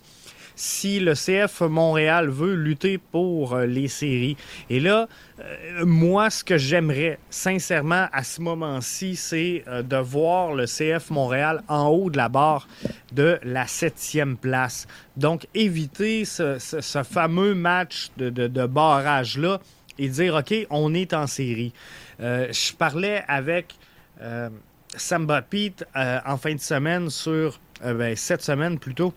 Si 0.55 1.01
le 1.01 1.15
CF 1.15 1.63
Montréal 1.63 2.29
veut 2.29 2.55
lutter 2.55 2.99
pour 2.99 3.55
euh, 3.55 3.65
les 3.65 3.89
séries, 3.89 4.37
et 4.69 4.81
là, 4.81 5.09
euh, 5.41 5.87
moi, 5.87 6.29
ce 6.29 6.45
que 6.45 6.59
j'aimerais 6.59 7.19
sincèrement 7.31 8.07
à 8.13 8.23
ce 8.23 8.43
moment-ci, 8.43 9.17
c'est 9.17 9.65
de 9.67 9.97
voir 9.97 10.53
le 10.53 10.67
CF 10.67 11.09
Montréal 11.09 11.63
en 11.69 11.89
haut 11.89 12.11
de 12.11 12.19
la 12.19 12.29
barre 12.29 12.69
de 13.13 13.39
la 13.45 13.67
septième 13.67 14.37
place. 14.37 14.87
Donc, 15.17 15.47
éviter 15.55 16.27
ce, 16.27 16.59
fameux 17.03 17.55
match 17.55 18.11
de, 18.19 18.29
de 18.29 18.67
barrage-là 18.67 19.59
et 19.99 20.09
dire, 20.09 20.35
OK, 20.35 20.55
on 20.71 20.95
est 20.95 21.15
en 21.15 21.27
série. 21.27 21.73
Euh, 22.21 22.53
je 22.53 22.73
parlais 22.73 23.23
avec 23.29 23.75
euh, 24.21 24.49
Samba 24.97 25.43
Pete 25.43 25.85
euh, 25.97 26.21
en 26.27 26.37
fin 26.37 26.55
de 26.55 26.61
semaine 26.61 27.11
sur 27.11 27.61
ben, 27.83 28.17
cette 28.17 28.43
semaine 28.43 28.79
plutôt, 28.79 29.13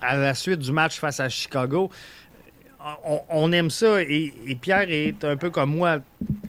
à 0.00 0.16
la 0.16 0.34
suite 0.34 0.58
du 0.58 0.72
match 0.72 0.98
face 0.98 1.20
à 1.20 1.28
Chicago. 1.28 1.90
On, 3.28 3.52
aime 3.52 3.68
ça 3.68 4.00
et, 4.00 4.32
Pierre 4.60 4.90
est 4.90 5.22
un 5.22 5.36
peu 5.36 5.50
comme 5.50 5.76
moi, 5.76 5.98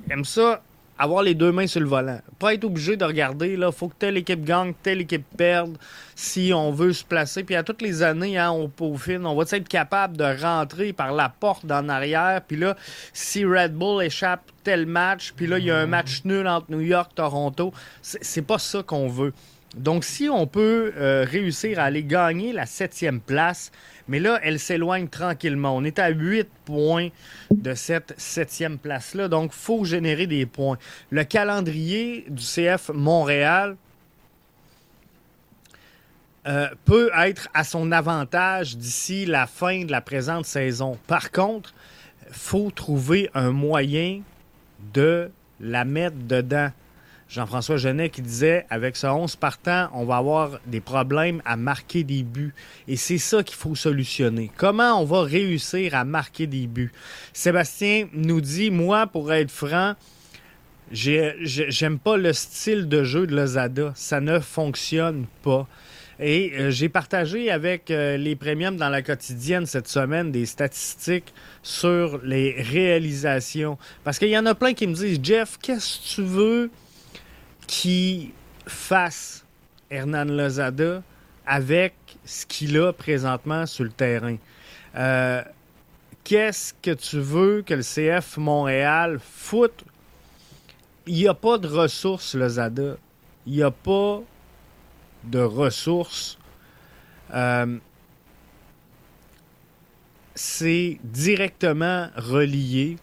aime 0.10 0.24
ça 0.24 0.64
avoir 1.02 1.24
les 1.24 1.34
deux 1.34 1.52
mains 1.52 1.66
sur 1.66 1.80
le 1.80 1.88
volant. 1.88 2.20
Pas 2.38 2.54
être 2.54 2.64
obligé 2.64 2.96
de 2.96 3.04
regarder, 3.04 3.58
là, 3.58 3.72
faut 3.72 3.88
que 3.88 3.96
telle 3.98 4.18
équipe 4.18 4.46
gagne, 4.46 4.74
telle 4.84 5.02
équipe 5.02 5.26
perde, 5.36 5.78
si 6.16 6.52
on 6.54 6.72
veut 6.72 6.94
se 6.94 7.04
placer. 7.04 7.44
Puis 7.44 7.56
à 7.56 7.64
toutes 7.64 7.82
les 7.82 8.04
années, 8.04 8.38
hein, 8.38 8.52
on 8.52 8.70
peaufine, 8.70 9.26
on 9.26 9.36
va 9.36 9.44
être 9.50 9.68
capable 9.68 10.16
de 10.16 10.42
rentrer 10.42 10.94
par 10.94 11.12
la 11.12 11.28
porte 11.28 11.70
en 11.72 11.90
arrière. 11.90 12.42
Puis 12.48 12.56
là, 12.56 12.78
si 13.14 13.44
Red 13.44 13.74
Bull 13.74 14.04
échappe 14.04 14.44
tel 14.64 14.86
match, 14.86 15.34
puis 15.36 15.48
là, 15.48 15.58
il 15.58 15.66
y 15.66 15.72
a 15.72 15.78
un 15.78 15.88
match 15.88 16.22
nul 16.24 16.48
entre 16.48 16.70
New 16.70 16.82
York, 16.82 17.14
Toronto, 17.16 17.74
c'est 18.04 18.46
pas 18.46 18.60
ça 18.60 18.84
qu'on 18.84 19.08
veut. 19.08 19.34
Donc, 19.76 20.04
si 20.04 20.28
on 20.30 20.48
peut 20.48 20.94
euh, 20.98 21.26
réussir 21.28 21.80
à 21.80 21.84
aller 21.84 22.04
gagner 22.04 22.52
la 22.52 22.66
septième 22.66 23.22
place, 23.22 23.72
mais 24.08 24.20
là, 24.20 24.40
elle 24.44 24.60
s'éloigne 24.60 25.08
tranquillement. 25.08 25.76
On 25.76 25.84
est 25.86 25.98
à 25.98 26.10
8 26.10 26.48
points 26.66 27.10
de 27.52 27.74
cette 27.74 28.14
septième 28.18 28.78
place-là. 28.78 29.30
Donc, 29.30 29.52
il 29.54 29.60
faut 29.60 29.86
générer 29.86 30.28
des 30.28 30.46
points. 30.46 30.78
Le 31.10 31.24
calendrier 31.24 32.26
du 32.30 32.44
CF 32.44 32.92
Montréal 32.94 33.78
euh, 36.48 36.68
peut 36.86 37.12
être 37.16 37.48
à 37.54 37.64
son 37.64 37.92
avantage 37.92 38.76
d'ici 38.76 39.26
la 39.26 39.48
fin 39.48 39.86
de 39.86 39.92
la 39.92 40.02
présente 40.02 40.46
saison. 40.46 40.98
Par 41.08 41.32
contre, 41.32 41.74
il 42.28 42.34
faut 42.34 42.72
trouver 42.72 43.30
un 43.34 43.52
moyen 43.52 44.22
de 44.94 45.30
la 45.60 45.86
mettre 45.86 46.18
dedans. 46.18 46.72
Jean-François 47.32 47.78
Genet 47.78 48.10
qui 48.10 48.22
disait 48.22 48.66
avec 48.70 48.98
ce 48.98 49.08
11 49.08 49.38
partant, 49.38 49.88
on 49.94 50.04
va 50.04 50.18
avoir 50.18 50.60
des 50.66 50.82
problèmes 50.82 51.42
à 51.46 51.56
marquer 51.56 52.04
des 52.04 52.24
buts. 52.24 52.54
Et 52.90 52.98
c'est 52.98 53.18
ça 53.18 53.42
qu'il 53.42 53.56
faut 53.56 53.74
solutionner. 53.74 54.52
Comment 54.58 55.02
on 55.02 55.06
va 55.06 55.22
réussir 55.22 55.96
à 55.96 56.04
marquer 56.04 56.46
des 56.46 56.68
buts? 56.68 56.92
Sébastien 57.32 58.10
nous 58.12 58.42
dit 58.42 58.70
Moi, 58.70 59.08
pour 59.08 59.32
être 59.32 59.50
franc, 59.50 59.94
j'aime 60.92 62.00
pas 62.00 62.18
le 62.18 62.34
style 62.34 62.90
de 62.90 63.06
jeu 63.06 63.26
de 63.26 63.34
Lozada. 63.34 63.94
Ça 63.96 64.20
ne 64.20 64.40
fonctionne 64.40 65.26
pas. 65.42 65.70
Et 66.20 66.52
euh, 66.60 66.70
j'ai 66.70 66.90
partagé 66.90 67.50
avec 67.50 67.90
euh, 67.92 68.18
les 68.18 68.36
premiums 68.36 68.76
dans 68.76 68.90
la 68.90 69.02
quotidienne 69.02 69.66
cette 69.66 69.88
semaine 69.88 70.34
des 70.34 70.46
statistiques 70.46 71.34
sur 71.64 72.20
les 72.24 72.62
réalisations. 72.62 73.78
Parce 74.04 74.20
qu'il 74.20 74.30
y 74.30 74.38
en 74.38 74.46
a 74.46 74.54
plein 74.54 74.74
qui 74.74 74.86
me 74.86 74.94
disent 74.94 75.20
Jeff, 75.24 75.58
qu'est-ce 75.60 75.98
que 75.98 76.16
tu 76.16 76.22
veux 76.24 76.70
qui 77.72 78.34
fasse 78.68 79.46
Hernan 79.90 80.26
Lozada 80.26 81.02
avec 81.46 81.94
ce 82.26 82.46
qu'il 82.46 82.78
a 82.78 82.92
présentement 82.92 83.66
sur 83.66 83.86
le 83.86 83.92
terrain. 83.92 84.36
Euh, 84.96 85.42
qu'est-ce 86.26 86.74
que 86.82 86.92
tu 86.92 87.20
veux 87.22 87.62
que 87.62 87.74
le 87.74 87.82
CF 87.82 88.36
Montréal 88.36 89.20
foute? 89.24 89.86
Il 91.08 91.14
n'y 91.14 91.30
a 91.30 91.34
pas 91.34 91.58
de 91.58 91.70
ressources, 91.70 92.36
Lozada. 92.36 92.98
Il 93.48 93.54
n'y 93.54 93.64
a 93.64 93.72
pas 93.72 94.22
de 95.24 95.40
ressources. 95.40 96.38
Euh, 97.34 97.78
c'est 100.36 101.00
directement 101.06 102.10
relié 102.18 102.98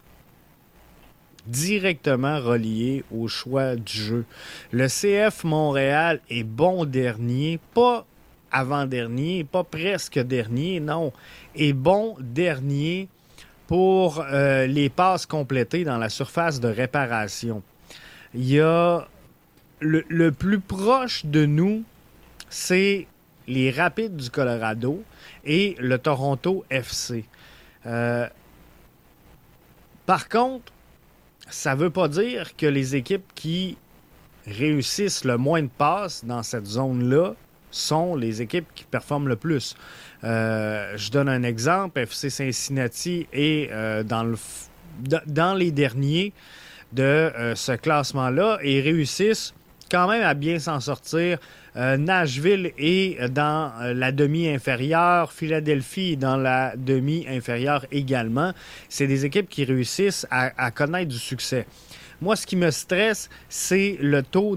directement 1.48 2.40
relié 2.40 3.04
au 3.10 3.26
choix 3.26 3.74
du 3.74 3.92
jeu. 3.92 4.24
Le 4.70 4.86
CF 4.86 5.44
Montréal 5.44 6.20
est 6.30 6.44
bon 6.44 6.84
dernier, 6.84 7.58
pas 7.74 8.06
avant-dernier, 8.50 9.44
pas 9.44 9.64
presque 9.64 10.18
dernier, 10.18 10.80
non, 10.80 11.12
est 11.54 11.72
bon 11.72 12.16
dernier 12.20 13.08
pour 13.66 14.20
euh, 14.20 14.66
les 14.66 14.88
passes 14.88 15.26
complétées 15.26 15.84
dans 15.84 15.98
la 15.98 16.08
surface 16.08 16.60
de 16.60 16.68
réparation. 16.68 17.62
Il 18.34 18.48
y 18.48 18.60
a 18.60 19.06
le, 19.80 20.30
plus 20.30 20.60
proche 20.60 21.24
de 21.26 21.46
nous, 21.46 21.84
c'est 22.48 23.06
les 23.46 23.70
Rapides 23.70 24.16
du 24.16 24.30
Colorado 24.30 25.02
et 25.44 25.76
le 25.78 25.98
Toronto 25.98 26.64
FC. 26.70 27.24
Euh, 27.86 28.26
par 30.06 30.28
contre, 30.28 30.72
ça 31.50 31.74
ne 31.74 31.80
veut 31.80 31.90
pas 31.90 32.08
dire 32.08 32.56
que 32.56 32.66
les 32.66 32.96
équipes 32.96 33.32
qui 33.34 33.76
réussissent 34.46 35.24
le 35.24 35.36
moins 35.36 35.62
de 35.62 35.68
passes 35.68 36.24
dans 36.24 36.42
cette 36.42 36.66
zone-là 36.66 37.34
sont 37.70 38.16
les 38.16 38.40
équipes 38.40 38.66
qui 38.74 38.84
performent 38.84 39.28
le 39.28 39.36
plus. 39.36 39.76
Euh, 40.24 40.96
je 40.96 41.10
donne 41.10 41.28
un 41.28 41.42
exemple. 41.42 42.00
FC 42.00 42.30
Cincinnati 42.30 43.26
est 43.32 43.70
euh, 43.70 44.02
dans, 44.02 44.24
le, 44.24 44.36
dans 45.26 45.54
les 45.54 45.70
derniers 45.70 46.32
de 46.92 47.02
euh, 47.02 47.54
ce 47.54 47.72
classement-là 47.72 48.58
et 48.62 48.80
réussissent 48.80 49.54
quand 49.90 50.08
même 50.08 50.22
à 50.22 50.34
bien 50.34 50.58
s'en 50.58 50.80
sortir. 50.80 51.38
Nashville 51.78 52.72
est 52.76 53.28
dans 53.30 53.72
la 53.94 54.10
demi-inférieure, 54.12 55.32
Philadelphie 55.32 56.12
est 56.12 56.16
dans 56.16 56.36
la 56.36 56.74
demi-inférieure 56.76 57.86
également. 57.92 58.52
C'est 58.88 59.06
des 59.06 59.24
équipes 59.24 59.48
qui 59.48 59.64
réussissent 59.64 60.26
à, 60.30 60.70
connaître 60.70 61.08
du 61.08 61.18
succès. 61.18 61.66
Moi, 62.20 62.34
ce 62.34 62.46
qui 62.46 62.56
me 62.56 62.72
stresse, 62.72 63.30
c'est 63.48 63.96
le 64.00 64.24
taux 64.24 64.56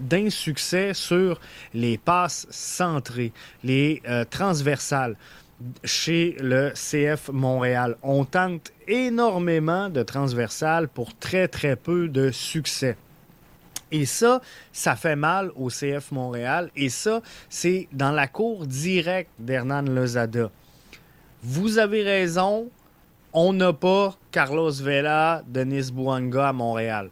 d'insuccès 0.00 0.94
sur 0.94 1.38
les 1.74 1.98
passes 1.98 2.46
centrées, 2.50 3.32
les 3.62 4.02
transversales 4.30 5.16
chez 5.84 6.36
le 6.40 6.72
CF 6.74 7.30
Montréal. 7.32 7.96
On 8.02 8.24
tente 8.24 8.72
énormément 8.86 9.88
de 9.88 10.02
transversales 10.02 10.88
pour 10.88 11.16
très, 11.16 11.48
très 11.48 11.76
peu 11.76 12.08
de 12.08 12.30
succès. 12.30 12.96
Et 13.94 14.06
ça, 14.06 14.40
ça 14.72 14.96
fait 14.96 15.14
mal 15.14 15.52
au 15.54 15.68
CF 15.68 16.10
Montréal. 16.10 16.68
Et 16.74 16.88
ça, 16.88 17.22
c'est 17.48 17.86
dans 17.92 18.10
la 18.10 18.26
cour 18.26 18.66
directe 18.66 19.30
d'Hernan 19.38 19.82
Lozada. 19.82 20.50
Vous 21.44 21.78
avez 21.78 22.02
raison, 22.02 22.68
on 23.32 23.52
n'a 23.52 23.72
pas 23.72 24.16
Carlos 24.32 24.72
Vela, 24.72 25.44
Denis 25.46 25.92
Bouanga 25.92 26.48
à 26.48 26.52
Montréal. 26.52 27.10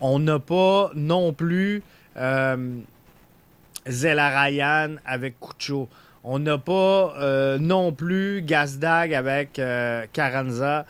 On 0.00 0.18
n'a 0.18 0.40
pas 0.40 0.90
non 0.96 1.32
plus 1.32 1.84
euh, 2.16 2.80
Zela 3.86 4.42
Ryan 4.42 4.96
avec 5.06 5.38
Cucho. 5.38 5.88
On 6.24 6.40
n'a 6.40 6.58
pas 6.58 7.14
euh, 7.16 7.58
non 7.58 7.92
plus 7.92 8.42
Gazdag 8.42 9.14
avec 9.14 9.60
euh, 9.60 10.04
Carranza. 10.12 10.84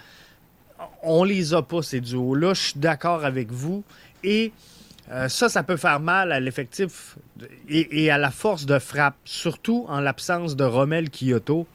On 1.02 1.22
les 1.22 1.52
a 1.52 1.60
pas, 1.60 1.82
ces 1.82 2.00
duos-là. 2.00 2.54
Je 2.54 2.60
suis 2.62 2.80
d'accord 2.80 3.26
avec 3.26 3.52
vous. 3.52 3.84
Et 4.22 4.50
euh, 5.10 5.28
ça, 5.28 5.48
ça 5.48 5.62
peut 5.62 5.76
faire 5.76 6.00
mal 6.00 6.32
à 6.32 6.40
l'effectif 6.40 7.16
et, 7.68 8.10
à 8.10 8.18
la 8.18 8.30
force 8.30 8.64
de 8.66 8.78
frappe, 8.78 9.16
surtout 9.24 9.84
en 9.88 10.00
l'absence 10.00 10.56
de 10.56 10.64
Rommel 10.64 11.10
Kyoto. 11.10 11.66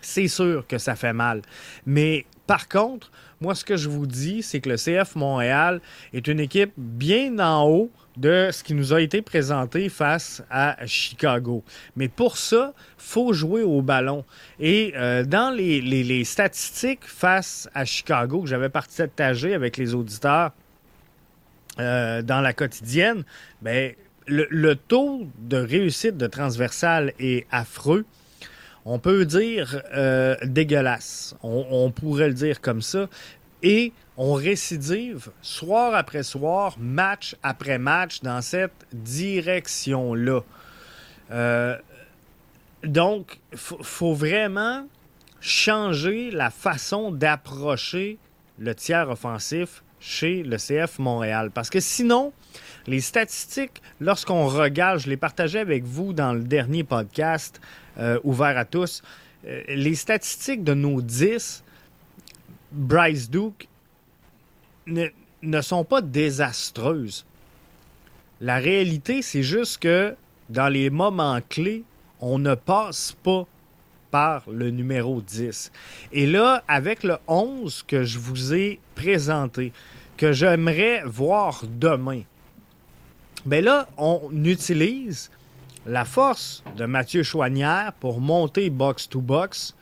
C'est 0.00 0.28
sûr 0.28 0.66
que 0.66 0.78
ça 0.78 0.96
fait 0.96 1.12
mal. 1.12 1.42
Mais 1.86 2.26
par 2.46 2.68
contre, 2.68 3.12
moi, 3.40 3.54
ce 3.54 3.64
que 3.64 3.76
je 3.76 3.88
vous 3.88 4.06
dis, 4.06 4.42
c'est 4.42 4.60
que 4.60 4.70
le 4.70 4.76
CF 4.76 5.14
Montréal 5.14 5.80
est 6.12 6.26
une 6.26 6.40
équipe 6.40 6.72
bien 6.76 7.38
en 7.38 7.68
haut 7.68 7.90
de 8.16 8.50
ce 8.52 8.64
qui 8.64 8.74
nous 8.74 8.92
a 8.92 9.00
été 9.00 9.22
présenté 9.22 9.88
face 9.88 10.42
à 10.50 10.76
Chicago. 10.86 11.62
Mais 11.96 12.08
pour 12.08 12.36
ça, 12.36 12.74
faut 12.98 13.32
jouer 13.32 13.62
au 13.62 13.82
ballon. 13.82 14.24
Et 14.58 14.92
euh, 14.96 15.24
dans 15.24 15.54
les, 15.54 15.80
les, 15.80 16.24
statistiques 16.24 17.04
face 17.04 17.68
à 17.74 17.84
Chicago 17.84 18.42
que 18.42 18.48
j'avais 18.48 18.68
partagé 18.68 19.54
avec 19.54 19.76
les 19.76 19.94
auditeurs, 19.94 20.50
euh, 21.78 22.22
dans 22.22 22.40
la 22.40 22.52
quotidienne, 22.52 23.24
ben, 23.62 23.92
le, 24.26 24.74
taux 24.74 25.26
de 25.38 25.56
réussite 25.56 26.16
de 26.16 26.26
transversal 26.26 27.12
est 27.18 27.46
affreux. 27.50 28.04
On 28.84 28.98
peut 28.98 29.24
dire 29.24 29.82
euh, 29.94 30.36
dégueulasse. 30.44 31.34
On, 31.42 31.90
pourrait 31.90 32.28
le 32.28 32.34
dire 32.34 32.60
comme 32.60 32.82
ça. 32.82 33.08
Et 33.62 33.92
on 34.16 34.32
récidive 34.32 35.30
soir 35.42 35.94
après 35.94 36.22
soir, 36.22 36.76
match 36.78 37.36
après 37.42 37.78
match 37.78 38.20
dans 38.22 38.40
cette 38.40 38.86
direction-là. 38.92 40.40
Euh, 41.30 41.76
donc, 42.82 43.38
il 43.52 43.58
faut 43.58 44.14
vraiment 44.14 44.86
changer 45.40 46.30
la 46.30 46.50
façon 46.50 47.10
d'approcher 47.10 48.18
le 48.58 48.74
tiers 48.74 49.08
offensif 49.08 49.82
chez 50.00 50.42
le 50.42 50.56
CF 50.56 50.98
Montréal. 50.98 51.50
Parce 51.52 51.70
que 51.70 51.80
sinon, 51.80 52.32
les 52.86 53.00
statistiques, 53.00 53.82
lorsqu'on 54.00 54.46
regarde, 54.46 55.00
je 55.00 55.08
les 55.08 55.16
partageais 55.16 55.60
avec 55.60 55.84
vous 55.84 56.12
dans 56.12 56.32
le 56.32 56.42
dernier 56.42 56.84
podcast 56.84 57.60
euh, 57.98 58.18
ouvert 58.24 58.56
à 58.56 58.64
tous, 58.64 59.02
euh, 59.46 59.62
les 59.68 59.94
statistiques 59.94 60.64
de 60.64 60.74
nos 60.74 61.02
10, 61.02 61.62
Bryce 62.72 63.30
Duke, 63.30 63.68
ne, 64.86 65.06
ne 65.42 65.60
sont 65.60 65.84
pas 65.84 66.00
désastreuses. 66.00 67.26
La 68.40 68.56
réalité, 68.56 69.22
c'est 69.22 69.42
juste 69.42 69.78
que 69.78 70.16
dans 70.48 70.68
les 70.68 70.88
moments 70.88 71.40
clés, 71.48 71.84
on 72.20 72.38
ne 72.38 72.54
passe 72.54 73.14
pas 73.22 73.46
par 74.10 74.42
le 74.50 74.70
numéro 74.70 75.20
10. 75.20 75.72
Et 76.12 76.26
là, 76.26 76.62
avec 76.68 77.02
le 77.02 77.16
11 77.28 77.84
que 77.86 78.04
je 78.04 78.18
vous 78.18 78.54
ai 78.54 78.80
présenté, 78.94 79.72
que 80.16 80.32
j'aimerais 80.32 81.02
voir 81.04 81.62
demain. 81.66 82.22
Bien 83.46 83.62
là, 83.62 83.88
on 83.96 84.30
utilise 84.44 85.30
la 85.86 86.04
force 86.04 86.62
de 86.76 86.84
Mathieu 86.84 87.22
Chouanière 87.22 87.92
pour 88.00 88.20
monter 88.20 88.68
box-to-box, 88.68 89.74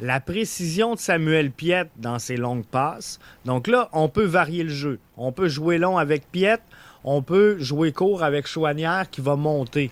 la 0.00 0.18
précision 0.18 0.94
de 0.94 0.98
Samuel 0.98 1.50
Piette 1.50 1.90
dans 1.98 2.18
ses 2.18 2.36
longues 2.36 2.64
passes. 2.64 3.20
Donc 3.44 3.66
là, 3.66 3.90
on 3.92 4.08
peut 4.08 4.24
varier 4.24 4.64
le 4.64 4.70
jeu. 4.70 4.98
On 5.16 5.30
peut 5.30 5.48
jouer 5.48 5.76
long 5.76 5.98
avec 5.98 6.26
Piette, 6.30 6.62
on 7.04 7.22
peut 7.22 7.58
jouer 7.58 7.92
court 7.92 8.22
avec 8.22 8.46
Chouanière 8.46 9.10
qui 9.10 9.20
va 9.20 9.36
monter. 9.36 9.90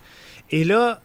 Et 0.50 0.64
là, 0.64 1.00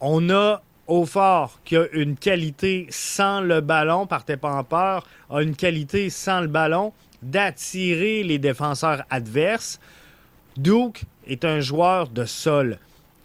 on 0.00 0.28
a 0.30 0.60
Aufort 0.86 1.60
qui 1.64 1.76
a 1.76 1.86
une 1.92 2.16
qualité 2.16 2.86
sans 2.90 3.40
le 3.40 3.60
ballon, 3.60 4.06
partez 4.06 4.36
pas 4.36 4.52
en 4.52 4.64
peur, 4.64 5.06
a 5.30 5.42
une 5.42 5.56
qualité 5.56 6.10
sans 6.10 6.40
le 6.40 6.46
ballon 6.46 6.92
d'attirer 7.22 8.22
les 8.22 8.38
défenseurs 8.38 9.02
adverses. 9.10 9.80
Duke 10.56 11.04
est 11.26 11.44
un 11.44 11.60
joueur 11.60 12.08
de 12.08 12.24
sol. 12.24 12.78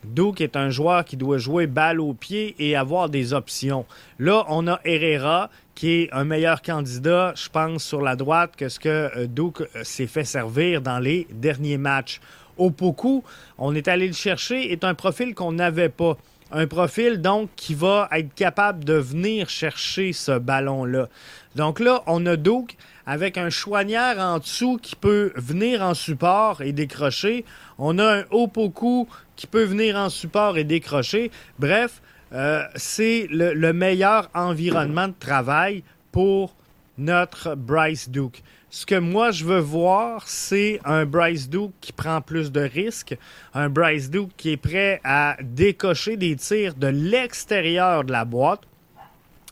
Duke 0.06 0.40
est 0.40 0.56
un 0.56 0.70
joueur 0.70 1.04
qui 1.04 1.18
doit 1.18 1.38
jouer 1.38 1.68
balle 1.68 2.00
au 2.00 2.14
pied 2.14 2.56
et 2.58 2.76
avoir 2.76 3.10
des 3.10 3.34
options. 3.34 3.86
Là, 4.18 4.46
on 4.48 4.68
a 4.68 4.80
Herrera 4.86 5.50
qui 5.76 5.92
est 5.92 6.10
un 6.14 6.24
meilleur 6.24 6.62
candidat, 6.62 7.34
je 7.36 7.50
pense, 7.50 7.84
sur 7.84 8.02
la 8.02 8.16
droite 8.16 8.56
que 8.58 8.68
ce 8.68 8.80
que 8.80 8.90
euh, 8.90 9.28
Duke 9.28 9.62
euh, 9.62 9.84
s'est 9.84 10.08
fait 10.08 10.26
servir 10.26 10.82
dans 10.82 11.00
les 11.00 11.26
derniers 11.32 11.78
matchs. 11.78 12.20
Opoku, 12.58 13.24
on 13.58 13.74
est 13.74 13.88
allé 13.88 14.08
le 14.08 14.14
chercher, 14.14 14.74
est 14.74 14.84
un 14.84 14.94
profil 14.94 15.34
qu'on 15.34 15.54
n'avait 15.54 15.88
pas. 15.88 16.18
Un 16.52 16.68
profil, 16.68 17.22
donc, 17.22 17.50
qui 17.56 17.76
va 17.76 18.08
être 18.12 18.34
capable 18.34 18.84
de 18.84 18.94
venir 18.94 19.50
chercher 19.50 20.14
ce 20.14 20.38
ballon-là. 20.40 21.08
Donc 21.56 21.80
là, 21.80 22.04
on 22.08 22.26
a 22.26 22.36
Duke 22.36 22.78
avec 23.06 23.38
un 23.38 23.50
choignard 23.50 24.18
en 24.20 24.40
dessous 24.40 24.78
qui 24.82 24.96
peut 24.96 25.32
venir 25.36 25.82
en 25.82 25.94
support 25.94 26.62
et 26.62 26.72
décrocher. 26.72 27.46
On 27.78 28.00
a 28.00 28.20
un 28.20 28.24
Opoku 28.32 29.08
qui 29.36 29.48
peut 29.48 29.64
venir 29.64 29.96
en 29.96 30.10
support 30.10 30.58
et 30.58 30.64
décrocher. 30.64 31.32
Bref, 31.60 32.02
euh, 32.34 32.64
c'est 32.76 33.28
le 33.30 33.72
meilleur 33.72 34.30
environnement 34.34 35.08
de 35.08 35.16
travail 35.20 35.84
pour 36.12 36.56
notre 37.00 37.56
Bryce 37.56 38.10
Duke. 38.10 38.44
Ce 38.70 38.86
que 38.86 38.96
moi 38.96 39.32
je 39.32 39.46
veux 39.46 39.60
voir, 39.60 40.28
c'est 40.28 40.80
un 40.86 41.06
Bryce 41.06 41.50
Duke 41.50 41.74
qui 41.82 41.92
prend 41.92 42.22
plus 42.22 42.52
de 42.52 42.62
risques, 42.62 43.18
un 43.54 43.70
Bryce 43.70 44.12
Duke 44.12 44.30
qui 44.38 44.52
est 44.52 44.58
prêt 44.58 45.02
à 45.04 45.38
décocher 45.42 46.18
des 46.18 46.36
tirs 46.36 46.76
de 46.76 46.88
l'extérieur 46.88 48.04
de 48.04 48.12
la 48.12 48.26
boîte. 48.26 48.62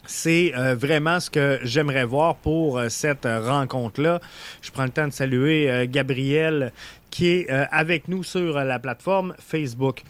C'est 0.06 0.54
euh, 0.56 0.76
vraiment 0.76 1.20
ce 1.20 1.30
que 1.30 1.60
j'aimerais 1.64 2.06
voir 2.06 2.36
pour 2.36 2.78
euh, 2.78 2.90
cette 2.90 3.26
rencontre-là. 3.26 4.22
Je 4.62 4.72
prends 4.72 4.86
le 4.86 4.92
temps 4.92 5.08
de 5.08 5.14
saluer 5.14 5.70
euh, 5.70 5.86
Gabriel 5.90 6.72
qui 7.10 7.28
est 7.28 7.50
avec 7.50 8.08
nous 8.10 8.22
sur 8.22 8.54
la 8.54 8.80
plateforme 8.80 9.34
Facebook. 9.40 10.04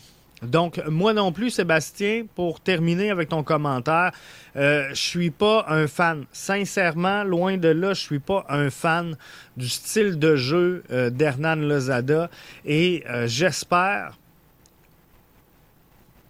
Donc, 0.44 0.80
moi 0.88 1.14
non 1.14 1.32
plus, 1.32 1.50
Sébastien, 1.50 2.26
pour 2.36 2.60
terminer 2.60 3.10
avec 3.10 3.30
ton 3.30 3.44
commentaire, 3.44 4.12
euh, 4.56 4.90
je 4.90 5.02
suis 5.02 5.32
pas 5.32 5.66
un 5.68 5.88
fan. 5.88 6.26
Sincèrement, 6.32 7.24
loin 7.24 7.58
de 7.58 7.70
là, 7.70 7.94
je 7.96 8.02
suis 8.02 8.20
pas 8.20 8.46
un 8.48 8.70
fan 8.70 9.18
du 9.56 9.68
style 9.68 10.20
de 10.20 10.36
jeu 10.36 10.84
euh, 10.92 11.10
d'Hernan 11.10 11.56
Lozada. 11.56 12.30
Et 12.66 13.04
euh, 13.10 13.26
j'espère 13.28 14.18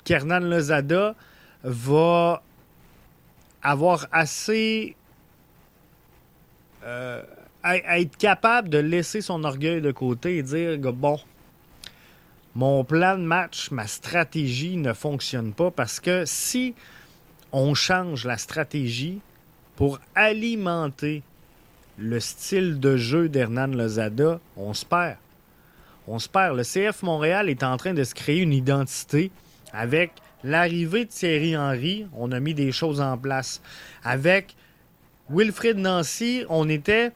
qu'Hernan 0.05 0.39
Lozada 0.39 1.13
va 1.63 2.41
avoir 3.61 4.07
assez 4.13 4.95
être 7.65 8.15
capable 8.15 8.69
de 8.69 8.77
laisser 8.77 9.19
son 9.19 9.43
orgueil 9.43 9.81
de 9.81 9.91
côté 9.91 10.37
et 10.37 10.43
dire 10.43 10.77
bon, 10.93 11.19
mon 12.57 12.83
plan 12.83 13.19
de 13.19 13.23
match, 13.23 13.69
ma 13.69 13.85
stratégie 13.85 14.77
ne 14.77 14.91
fonctionne 14.91 15.53
pas 15.53 15.69
parce 15.69 15.99
que 15.99 16.23
si 16.25 16.73
on 17.51 17.75
change 17.75 18.25
la 18.25 18.39
stratégie 18.39 19.19
pour 19.75 19.99
alimenter 20.15 21.21
le 21.99 22.19
style 22.19 22.79
de 22.79 22.97
jeu 22.97 23.29
d'Hernan 23.29 23.67
Lozada, 23.67 24.39
on 24.55 24.73
se 24.73 24.83
perd. 24.83 25.17
On 26.07 26.17
se 26.17 26.27
perd. 26.27 26.57
Le 26.57 26.63
CF 26.63 27.03
Montréal 27.03 27.47
est 27.47 27.61
en 27.61 27.77
train 27.77 27.93
de 27.93 28.03
se 28.03 28.15
créer 28.15 28.39
une 28.39 28.53
identité 28.53 29.29
avec 29.71 30.13
l'arrivée 30.43 31.05
de 31.05 31.11
Thierry 31.11 31.55
Henry. 31.55 32.07
On 32.15 32.31
a 32.31 32.39
mis 32.39 32.55
des 32.55 32.71
choses 32.71 33.01
en 33.01 33.19
place. 33.19 33.61
Avec 34.03 34.55
Wilfrid 35.29 35.77
Nancy, 35.77 36.43
on 36.49 36.67
était 36.69 37.11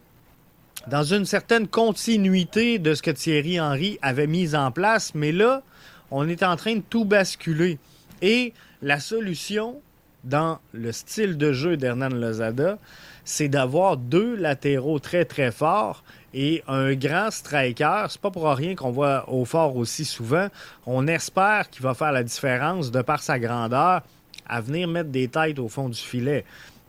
dans 0.88 1.04
une 1.04 1.26
certaine 1.26 1.68
continuité 1.68 2.80
de 2.80 2.94
ce 2.94 3.02
que 3.02 3.12
Thierry 3.12 3.60
Henry 3.60 4.00
avait 4.02 4.28
mis 4.28 4.56
en 4.56 4.72
place, 4.72 5.14
mais 5.14 5.32
là, 5.32 5.62
on 6.10 6.28
est 6.28 6.44
en 6.44 6.56
train 6.56 6.76
de 6.76 6.84
tout 6.90 7.06
basculer. 7.06 7.78
Et 8.22 8.54
la 8.82 9.00
solution 9.00 9.82
dans 10.24 10.60
le 10.72 10.92
style 10.92 11.38
de 11.38 11.52
jeu 11.52 11.78
d'Hernan 11.78 12.10
Lozada, 12.10 12.78
c'est 13.26 13.48
d'avoir 13.48 13.98
deux 13.98 14.36
latéraux 14.36 15.00
très 15.00 15.26
très 15.26 15.52
forts 15.52 16.04
et 16.34 16.64
un 16.68 16.94
grand 16.94 17.32
striker. 17.32 18.06
C'est 18.10 18.22
pas 18.22 18.32
pour 18.32 18.48
rien 18.50 18.76
qu'on 18.76 18.92
voit 18.92 19.30
au 19.30 19.46
fort 19.46 19.76
aussi 19.76 20.06
souvent. 20.06 20.48
On 20.86 21.08
espère 21.08 21.70
qu'il 21.70 21.84
va 21.84 21.94
faire 21.94 22.12
la 22.12 22.24
différence 22.24 22.92
de 22.92 23.02
par 23.02 23.22
sa 23.22 23.40
grandeur 23.40 24.02
à 24.48 24.62
venir 24.62 24.88
mettre 24.88 25.10
des 25.10 25.28
têtes 25.28 25.60
au 25.60 25.70
fond 25.70 25.90
du 25.90 26.00
filet. 26.00 26.44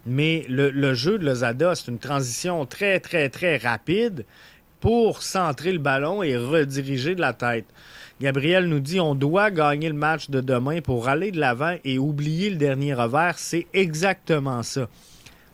Mais 0.04 0.44
le, 0.48 0.94
jeu 0.94 1.18
de 1.18 1.24
Lozada, 1.24 1.74
c'est 1.74 1.90
une 1.90 1.98
transition 1.98 2.66
très, 2.66 2.98
très, 2.98 3.28
très 3.28 3.56
rapide 3.56 4.24
pour 4.80 5.22
centrer 5.22 5.72
le 5.72 5.78
ballon 5.78 6.22
et 6.22 6.36
rediriger 6.36 7.14
de 7.14 7.20
la 7.20 7.32
tête. 7.32 7.66
Gabriel 8.20 8.66
nous 8.66 8.80
dit 8.80 9.00
on 9.00 9.14
doit 9.14 9.50
gagner 9.50 9.88
le 9.88 9.94
match 9.94 10.28
de 10.28 10.40
demain 10.40 10.80
pour 10.80 11.08
aller 11.08 11.30
de 11.30 11.38
l'avant 11.38 11.76
et 11.84 11.98
oublier 11.98 12.50
le 12.50 12.56
dernier 12.56 12.94
revers. 12.94 13.38
C'est 13.38 13.66
exactement 13.72 14.62
ça. 14.62 14.88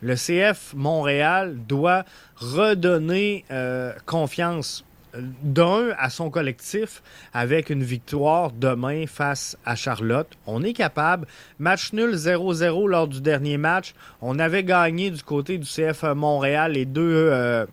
Le 0.00 0.14
CF 0.14 0.74
Montréal 0.74 1.56
doit 1.66 2.04
redonner 2.36 3.44
euh, 3.50 3.92
confiance 4.06 4.84
d'un 5.42 5.90
à 5.98 6.10
son 6.10 6.30
collectif 6.30 7.02
avec 7.32 7.70
une 7.70 7.82
victoire 7.82 8.52
demain 8.52 9.06
face 9.06 9.56
à 9.64 9.74
Charlotte. 9.74 10.28
On 10.46 10.62
est 10.62 10.72
capable. 10.72 11.26
Match 11.58 11.92
nul 11.92 12.14
0-0 12.14 12.88
lors 12.88 13.08
du 13.08 13.20
dernier 13.20 13.56
match. 13.56 13.94
On 14.20 14.38
avait 14.38 14.64
gagné 14.64 15.10
du 15.10 15.22
côté 15.22 15.58
du 15.58 15.66
CF 15.66 16.02
Montréal 16.14 16.72
les 16.72 16.84
deux 16.84 17.30
euh, 17.32 17.66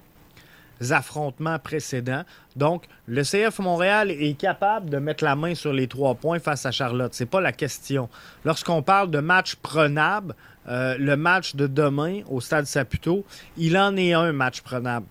affrontements 0.89 1.59
précédents. 1.59 2.23
Donc, 2.55 2.85
le 3.07 3.23
CF 3.23 3.59
Montréal 3.59 4.11
est 4.11 4.37
capable 4.37 4.89
de 4.89 4.97
mettre 4.97 5.23
la 5.23 5.35
main 5.35 5.55
sur 5.55 5.73
les 5.73 5.87
trois 5.87 6.15
points 6.15 6.39
face 6.39 6.65
à 6.65 6.71
Charlotte. 6.71 7.13
C'est 7.13 7.25
pas 7.25 7.41
la 7.41 7.51
question. 7.51 8.09
Lorsqu'on 8.43 8.81
parle 8.81 9.11
de 9.11 9.19
match 9.19 9.55
prenable, 9.55 10.35
euh, 10.67 10.97
le 10.97 11.15
match 11.15 11.55
de 11.55 11.67
demain 11.67 12.21
au 12.29 12.41
Stade 12.41 12.65
Saputo, 12.65 13.25
il 13.57 13.77
en 13.77 13.95
est 13.97 14.13
un 14.13 14.31
match 14.31 14.61
prenable 14.61 15.05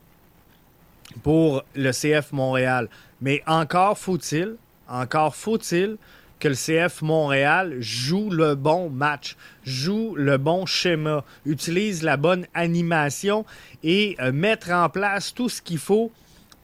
pour 1.23 1.65
le 1.75 1.91
CF 1.93 2.33
Montréal. 2.33 2.89
Mais 3.21 3.43
encore 3.47 3.99
faut-il, 3.99 4.57
encore 4.89 5.35
faut-il 5.35 5.97
que 6.41 6.49
le 6.49 6.55
CF 6.55 7.03
Montréal 7.03 7.77
joue 7.81 8.29
le 8.29 8.55
bon 8.55 8.91
match, 8.91 9.37
joue 9.65 10.15
le 10.17 10.37
bon 10.37 10.67
schéma, 10.67 11.25
utilise 11.47 12.03
la 12.03 12.17
bonne 12.17 12.47
animation 12.53 13.47
et 13.83 14.17
euh, 14.21 14.33
mettre 14.33 14.71
en 14.71 14.89
place 14.89 15.33
tout 15.33 15.49
ce 15.49 15.63
qu'il 15.63 15.79
faut 15.79 16.13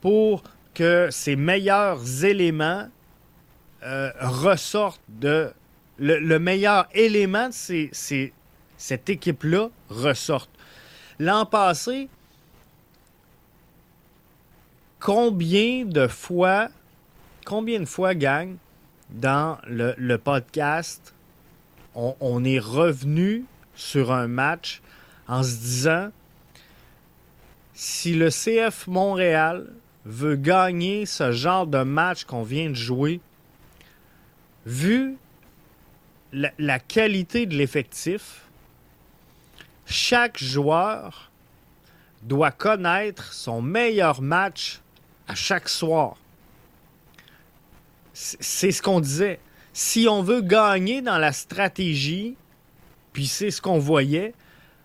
pour 0.00 0.42
que 0.74 1.08
ses 1.10 1.36
meilleurs 1.36 2.24
éléments 2.24 2.88
euh, 3.82 4.10
ressortent 4.20 5.00
de... 5.08 5.50
Le, 6.02 6.38
meilleur 6.38 6.88
élément 6.94 7.50
de 7.50 7.90
cette 8.78 9.10
équipe-là 9.10 9.68
ressorte. 9.90 10.48
L'an 11.18 11.44
passé, 11.44 12.08
combien 15.00 15.86
de 15.86 16.06
fois, 16.06 16.68
combien 17.44 17.80
de 17.80 17.86
fois, 17.86 18.12
dans 19.08 19.58
le, 19.66 20.16
podcast, 20.18 21.14
on, 21.94 22.44
est 22.44 22.60
revenu 22.60 23.44
sur 23.74 24.12
un 24.12 24.28
match 24.28 24.82
en 25.26 25.42
se 25.42 25.56
disant 25.56 26.10
si 27.74 28.14
le 28.14 28.28
CF 28.28 28.86
Montréal 28.86 29.72
veut 30.04 30.36
gagner 30.36 31.06
ce 31.06 31.32
genre 31.32 31.66
de 31.66 31.82
match 31.82 32.24
qu'on 32.24 32.42
vient 32.42 32.68
de 32.68 32.74
jouer, 32.74 33.20
vu 34.66 35.16
la 36.32 36.78
qualité 36.78 37.46
de 37.46 37.56
l'effectif, 37.56 38.42
chaque 39.86 40.38
joueur 40.38 41.30
doit 42.22 42.50
connaître 42.50 43.32
son 43.32 43.62
meilleur 43.62 44.20
match 44.20 44.80
à 45.30 45.34
chaque 45.36 45.68
soir. 45.68 46.16
C'est 48.12 48.72
ce 48.72 48.82
qu'on 48.82 48.98
disait. 48.98 49.38
Si 49.72 50.08
on 50.08 50.22
veut 50.22 50.42
gagner 50.42 51.02
dans 51.02 51.18
la 51.18 51.32
stratégie, 51.32 52.36
puis 53.12 53.28
c'est 53.28 53.52
ce 53.52 53.62
qu'on 53.62 53.78
voyait, 53.78 54.34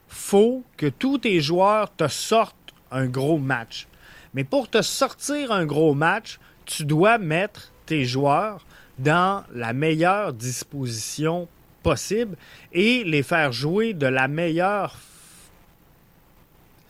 faut 0.07 0.63
que 0.77 0.85
tous 0.85 1.17
tes 1.17 1.41
joueurs 1.41 1.93
te 1.95 2.07
sortent 2.07 2.73
un 2.91 3.07
gros 3.07 3.39
match. 3.39 3.87
Mais 4.35 4.43
pour 4.43 4.69
te 4.69 4.83
sortir 4.83 5.51
un 5.51 5.65
gros 5.65 5.95
match, 5.95 6.39
tu 6.65 6.85
dois 6.85 7.17
mettre 7.17 7.71
tes 7.87 8.05
joueurs 8.05 8.63
dans 8.99 9.43
la 9.51 9.73
meilleure 9.73 10.31
disposition 10.31 11.47
possible 11.81 12.37
et 12.71 13.03
les 13.03 13.23
faire 13.23 13.51
jouer 13.51 13.93
de 13.93 14.07
la 14.07 14.27
meilleure 14.27 14.95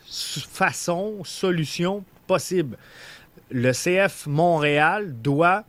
façon, 0.05 1.23
solution 1.23 2.03
possible. 2.27 2.77
Le 3.51 3.71
CF 3.71 4.27
Montréal 4.27 5.13
doit 5.21 5.63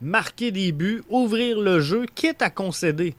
marquer 0.00 0.50
des 0.50 0.72
buts, 0.72 1.02
ouvrir 1.08 1.60
le 1.60 1.80
jeu, 1.80 2.06
quitte 2.14 2.42
à 2.42 2.50
concéder. 2.50 3.14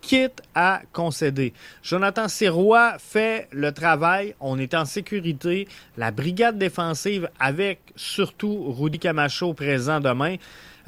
Quitte 0.00 0.42
à 0.54 0.80
concéder. 0.92 1.52
Jonathan 1.82 2.28
Sirois 2.28 2.96
fait 2.98 3.48
le 3.52 3.72
travail. 3.72 4.34
On 4.40 4.58
est 4.58 4.74
en 4.74 4.86
sécurité. 4.86 5.68
La 5.98 6.10
brigade 6.10 6.56
défensive, 6.56 7.28
avec 7.38 7.80
surtout 7.96 8.72
Rudy 8.72 8.98
Camacho 8.98 9.52
présent 9.52 10.00
demain, 10.00 10.36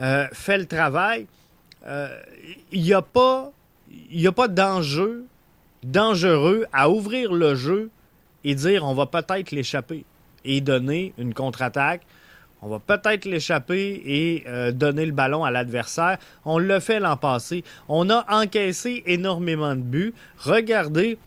euh, 0.00 0.26
fait 0.32 0.56
le 0.56 0.66
travail. 0.66 1.26
Il 1.82 1.88
euh, 1.88 2.18
n'y 2.72 2.94
a 2.94 3.02
pas, 3.02 3.52
y 4.10 4.26
a 4.26 4.32
pas 4.32 4.48
d'enjeu 4.48 5.26
dangereux 5.82 6.66
à 6.72 6.90
ouvrir 6.90 7.32
le 7.32 7.54
jeu 7.54 7.90
et 8.44 8.54
dire 8.54 8.84
on 8.84 8.94
va 8.94 9.06
peut-être 9.06 9.50
l'échapper 9.50 10.04
et 10.44 10.60
donner 10.60 11.12
une 11.18 11.34
contre-attaque. 11.34 12.02
On 12.62 12.68
va 12.68 12.78
peut-être 12.78 13.24
l'échapper 13.24 14.00
et 14.04 14.44
euh, 14.46 14.72
donner 14.72 15.04
le 15.04 15.12
ballon 15.12 15.44
à 15.44 15.50
l'adversaire. 15.50 16.18
On 16.44 16.58
l'a 16.58 16.80
fait 16.80 17.00
l'an 17.00 17.16
passé. 17.16 17.64
On 17.88 18.08
a 18.08 18.24
encaissé 18.28 19.02
énormément 19.06 19.74
de 19.74 19.80
buts. 19.80 20.14
Regardez, 20.38 21.18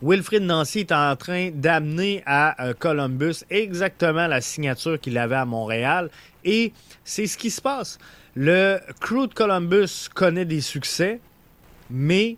Wilfrid 0.00 0.42
Nancy 0.42 0.80
est 0.80 0.92
en 0.92 1.14
train 1.16 1.50
d'amener 1.52 2.22
à 2.26 2.56
Columbus 2.78 3.44
exactement 3.50 4.26
la 4.26 4.40
signature 4.40 4.98
qu'il 5.00 5.18
avait 5.18 5.36
à 5.36 5.44
Montréal. 5.44 6.10
Et 6.44 6.72
c'est 7.04 7.26
ce 7.26 7.36
qui 7.36 7.50
se 7.50 7.60
passe. 7.60 7.98
Le 8.34 8.80
crew 9.00 9.26
de 9.28 9.34
Columbus 9.34 10.08
connaît 10.14 10.46
des 10.46 10.62
succès, 10.62 11.20
mais 11.90 12.36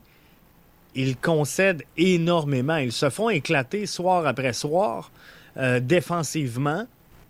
ils 0.95 1.17
concèdent 1.17 1.85
énormément. 1.97 2.77
Ils 2.77 2.93
se 2.93 3.11
font 3.11 3.31
éclater 3.31 3.87
soir 3.87 4.27
après 4.27 4.53
soir 4.53 5.11
euh, 5.57 5.81
défensivement, 5.81 6.87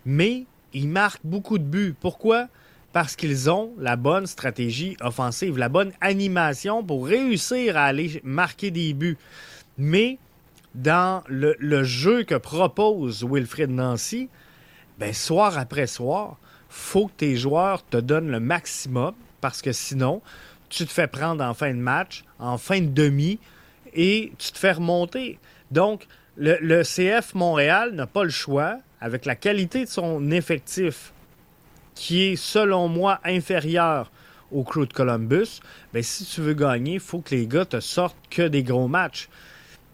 mais 0.07 0.45
ils 0.75 0.89
marquent 0.89 1.25
beaucoup 1.25 1.59
de 1.59 1.65
buts. 1.65 1.95
Pourquoi? 1.99 2.49
Parce 2.93 3.17
qu'ils 3.17 3.51
ont 3.51 3.73
la 3.79 3.97
bonne 3.97 4.27
stratégie 4.27 4.97
offensive, 5.01 5.59
la 5.59 5.69
bonne 5.69 5.93
animation 6.01 6.85
pour 6.85 7.07
réussir 7.07 7.77
à 7.77 7.85
aller 7.85 8.21
marquer 8.23 8.71
des 8.71 8.93
buts. 8.93 9.19
Mais 9.79 10.19
dans 10.75 11.23
le, 11.29 11.85
jeu 11.85 12.25
que 12.25 12.35
propose 12.35 13.25
Wilfred 13.25 13.71
Nancy, 13.71 14.29
ben, 14.99 15.13
soir 15.13 15.59
après 15.59 15.87
soir, 15.87 16.37
faut 16.69 17.07
que 17.07 17.13
tes 17.13 17.37
joueurs 17.37 17.85
te 17.85 17.97
donnent 17.97 18.31
le 18.31 18.41
maximum 18.41 19.15
parce 19.41 19.63
que 19.63 19.73
sinon, 19.73 20.23
tu 20.69 20.87
te 20.87 20.93
fais 20.93 21.07
prendre 21.07 21.45
en 21.45 21.55
fin 21.55 21.71
de 21.71 21.79
match, 21.79 22.25
en 22.39 22.59
fin 22.59 22.81
de 22.81 22.89
demi, 22.89 23.39
et 23.93 24.33
tu 24.39 24.53
te 24.53 24.59
fais 24.59 24.73
remonter. 24.73 25.39
Donc, 25.71 26.07
le, 26.37 26.83
CF 26.83 27.35
Montréal 27.35 27.93
n'a 27.93 28.07
pas 28.07 28.25
le 28.25 28.31
choix, 28.31 28.79
avec 29.05 29.27
la 29.27 29.37
qualité 29.37 29.85
de 29.85 29.91
son 29.91 30.31
effectif, 30.31 31.13
qui 31.95 32.23
est, 32.23 32.37
selon 32.37 32.89
moi, 32.89 33.21
inférieur 33.23 34.11
au 34.51 34.65
crew 34.65 34.87
de 34.87 34.95
Columbus, 34.95 35.61
bien, 35.93 36.01
si 36.01 36.25
tu 36.25 36.41
veux 36.41 36.55
gagner, 36.55 36.95
il 36.95 37.01
faut 37.01 37.21
que 37.21 37.35
les 37.35 37.47
gars 37.47 37.67
te 37.67 37.81
sortent 37.81 38.17
que 38.31 38.49
des 38.49 38.63
gros 38.63 38.89
matchs. 38.89 39.29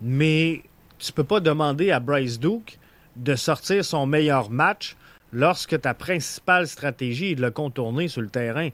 Mais 0.00 0.62
tu 1.00 1.12
peux 1.12 1.24
pas 1.24 1.40
demander 1.40 1.90
à 1.90 1.98
Bryce 1.98 2.38
Duke 2.38 2.78
de 3.16 3.34
sortir 3.34 3.84
son 3.84 4.06
meilleur 4.06 4.48
match 4.48 4.94
lorsque 5.32 5.80
ta 5.80 5.92
principale 5.92 6.68
stratégie 6.68 7.32
est 7.32 7.34
de 7.34 7.42
le 7.42 7.50
contourner 7.50 8.06
sur 8.06 8.22
le 8.22 8.30
terrain. 8.30 8.68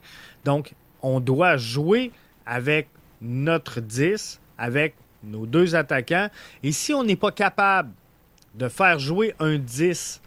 Donc, 0.45 0.75
on 1.01 1.19
doit 1.19 1.57
jouer 1.57 2.11
avec 2.45 2.89
notre 3.21 3.81
10, 3.81 4.39
avec 4.59 4.93
nos 5.23 5.47
deux 5.47 5.73
attaquants. 5.73 6.29
Et 6.61 6.71
si 6.73 6.93
on 6.93 7.03
n'est 7.03 7.15
pas 7.15 7.31
capable 7.31 7.89
de 8.53 8.69
faire 8.69 8.99
jouer 8.99 9.33
un 9.39 9.57
10, 9.57 10.21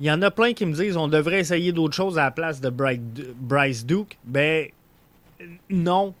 il 0.00 0.06
y 0.06 0.10
en 0.10 0.22
a 0.22 0.30
plein 0.30 0.52
qui 0.52 0.66
me 0.66 0.74
disent 0.74 0.96
on 0.96 1.08
devrait 1.08 1.40
essayer 1.40 1.72
d'autres 1.72 1.94
choses 1.94 2.18
à 2.18 2.24
la 2.24 2.30
place 2.30 2.60
de 2.60 2.70
Bryce 2.70 3.84
Duke. 3.84 4.18
Ben, 4.24 4.68
non. 5.70 6.14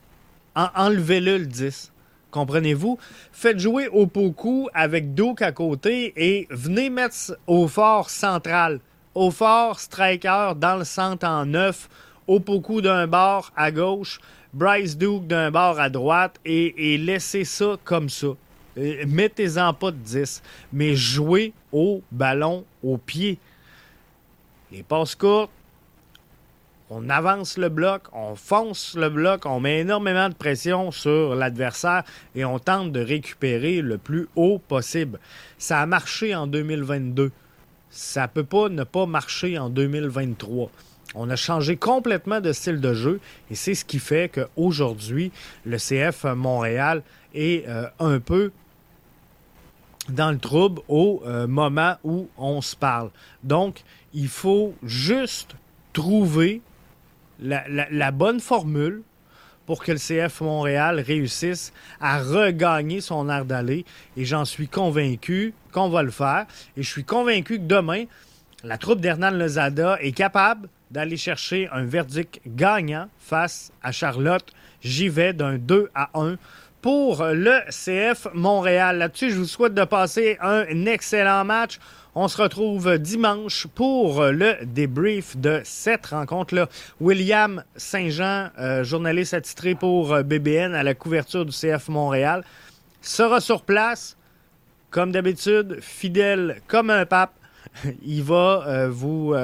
enlevez-le 0.54 1.38
le 1.38 1.46
10. 1.46 1.92
Comprenez-vous? 2.30 2.98
Faites 3.32 3.58
jouer 3.58 3.88
Opoku 3.88 4.68
avec 4.74 5.14
Duke 5.14 5.42
à 5.42 5.52
côté 5.52 6.12
et 6.16 6.46
venez 6.50 6.90
mettre 6.90 7.38
au 7.46 7.68
fort 7.68 8.10
central 8.10 8.80
au 9.18 9.32
fort, 9.32 9.80
striker 9.80 10.52
dans 10.56 10.76
le 10.76 10.84
centre 10.84 11.26
en 11.26 11.44
neuf, 11.44 11.88
au 12.28 12.38
beaucoup 12.38 12.80
d'un 12.80 13.08
bord 13.08 13.50
à 13.56 13.72
gauche, 13.72 14.20
Bryce 14.54 14.96
Duke 14.96 15.26
d'un 15.26 15.50
bord 15.50 15.80
à 15.80 15.90
droite 15.90 16.38
et, 16.44 16.96
laissez 16.98 17.44
ça 17.44 17.76
comme 17.82 18.08
ça. 18.08 18.28
Euh, 18.78 19.04
mettez-en 19.08 19.74
pas 19.74 19.90
de 19.90 19.96
10, 19.96 20.40
mais 20.72 20.94
jouez 20.94 21.52
au 21.72 22.00
ballon 22.12 22.64
au 22.80 22.96
pied. 22.96 23.38
Les 24.72 24.82
passes 24.82 25.14
courtes, 25.14 25.50
on 26.90 27.10
avance 27.10 27.58
le 27.58 27.68
bloc, 27.68 28.02
on 28.12 28.34
fonce 28.34 28.94
le 28.96 29.10
bloc, 29.10 29.44
on 29.44 29.60
met 29.60 29.80
énormément 29.80 30.28
de 30.28 30.34
pression 30.34 30.90
sur 30.90 31.34
l'adversaire 31.34 32.02
et 32.34 32.44
on 32.44 32.58
tente 32.58 32.92
de 32.92 33.00
récupérer 33.00 33.82
le 33.82 33.98
plus 33.98 34.28
haut 34.36 34.58
possible. 34.58 35.18
Ça 35.58 35.80
a 35.80 35.86
marché 35.86 36.34
en 36.34 36.46
2022 36.46 37.30
ça 37.90 38.22
ne 38.22 38.26
peut 38.28 38.44
pas 38.44 38.68
ne 38.68 38.84
pas 38.84 39.06
marcher 39.06 39.58
en 39.58 39.70
2023. 39.70 40.70
On 41.14 41.30
a 41.30 41.36
changé 41.36 41.76
complètement 41.76 42.40
de 42.40 42.52
style 42.52 42.80
de 42.80 42.92
jeu 42.92 43.20
et 43.50 43.54
c'est 43.54 43.74
ce 43.74 43.84
qui 43.84 43.98
fait 43.98 44.30
qu'aujourd'hui, 44.30 45.32
le 45.64 45.78
CF 45.78 46.24
Montréal 46.24 47.02
est 47.34 47.66
euh, 47.66 47.86
un 47.98 48.20
peu 48.20 48.52
dans 50.10 50.30
le 50.30 50.38
trouble 50.38 50.82
au 50.88 51.22
euh, 51.26 51.46
moment 51.46 51.96
où 52.04 52.28
on 52.36 52.60
se 52.60 52.76
parle. 52.76 53.10
Donc, 53.42 53.82
il 54.14 54.28
faut 54.28 54.74
juste 54.82 55.54
trouver 55.92 56.60
la 57.40 58.10
bonne 58.10 58.40
formule 58.40 59.02
pour 59.68 59.84
que 59.84 59.92
le 59.92 59.98
CF 59.98 60.40
Montréal 60.40 60.98
réussisse 60.98 61.74
à 62.00 62.22
regagner 62.22 63.02
son 63.02 63.28
air 63.28 63.44
d'aller. 63.44 63.84
Et 64.16 64.24
j'en 64.24 64.46
suis 64.46 64.66
convaincu 64.66 65.52
qu'on 65.72 65.90
va 65.90 66.02
le 66.02 66.10
faire. 66.10 66.46
Et 66.78 66.82
je 66.82 66.88
suis 66.88 67.04
convaincu 67.04 67.58
que 67.58 67.64
demain, 67.64 68.04
la 68.64 68.78
troupe 68.78 69.02
d'Hernan 69.02 69.30
Lozada 69.30 69.98
est 70.00 70.12
capable 70.12 70.70
d'aller 70.90 71.18
chercher 71.18 71.68
un 71.70 71.84
verdict 71.84 72.40
gagnant 72.46 73.10
face 73.18 73.70
à 73.82 73.92
Charlotte. 73.92 74.50
J'y 74.80 75.10
vais 75.10 75.34
d'un 75.34 75.58
2 75.58 75.90
à 75.94 76.08
1 76.14 76.36
pour 76.80 77.24
le 77.24 77.60
CF 77.70 78.28
Montréal. 78.34 78.98
Là-dessus, 78.98 79.30
je 79.30 79.36
vous 79.36 79.44
souhaite 79.44 79.74
de 79.74 79.84
passer 79.84 80.38
un 80.40 80.86
excellent 80.86 81.44
match. 81.44 81.78
On 82.14 82.26
se 82.26 82.42
retrouve 82.42 82.98
dimanche 82.98 83.66
pour 83.76 84.24
le 84.24 84.56
débrief 84.64 85.36
de 85.36 85.60
cette 85.62 86.06
rencontre-là. 86.06 86.68
William 87.00 87.62
Saint-Jean, 87.76 88.48
euh, 88.58 88.82
journaliste 88.82 89.34
attitré 89.34 89.76
pour 89.76 90.12
euh, 90.12 90.22
BBN 90.24 90.74
à 90.74 90.82
la 90.82 90.94
couverture 90.94 91.44
du 91.44 91.52
CF 91.52 91.88
Montréal, 91.88 92.42
sera 93.02 93.40
sur 93.40 93.62
place, 93.62 94.16
comme 94.90 95.12
d'habitude, 95.12 95.78
fidèle 95.80 96.60
comme 96.66 96.90
un 96.90 97.06
pape. 97.06 97.34
Il 98.02 98.24
va 98.24 98.64
euh, 98.66 98.88
vous 98.90 99.34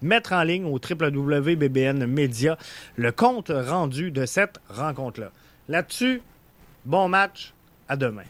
mettre 0.00 0.32
en 0.32 0.42
ligne 0.42 0.64
au 0.64 0.78
www.bbn 0.78 2.06
Media 2.06 2.56
le 2.96 3.12
compte 3.12 3.52
rendu 3.54 4.10
de 4.10 4.24
cette 4.24 4.58
rencontre-là. 4.70 5.32
Là-dessus, 5.68 6.22
Bon 6.84 7.08
match. 7.08 7.52
À 7.88 7.96
demain. 7.96 8.24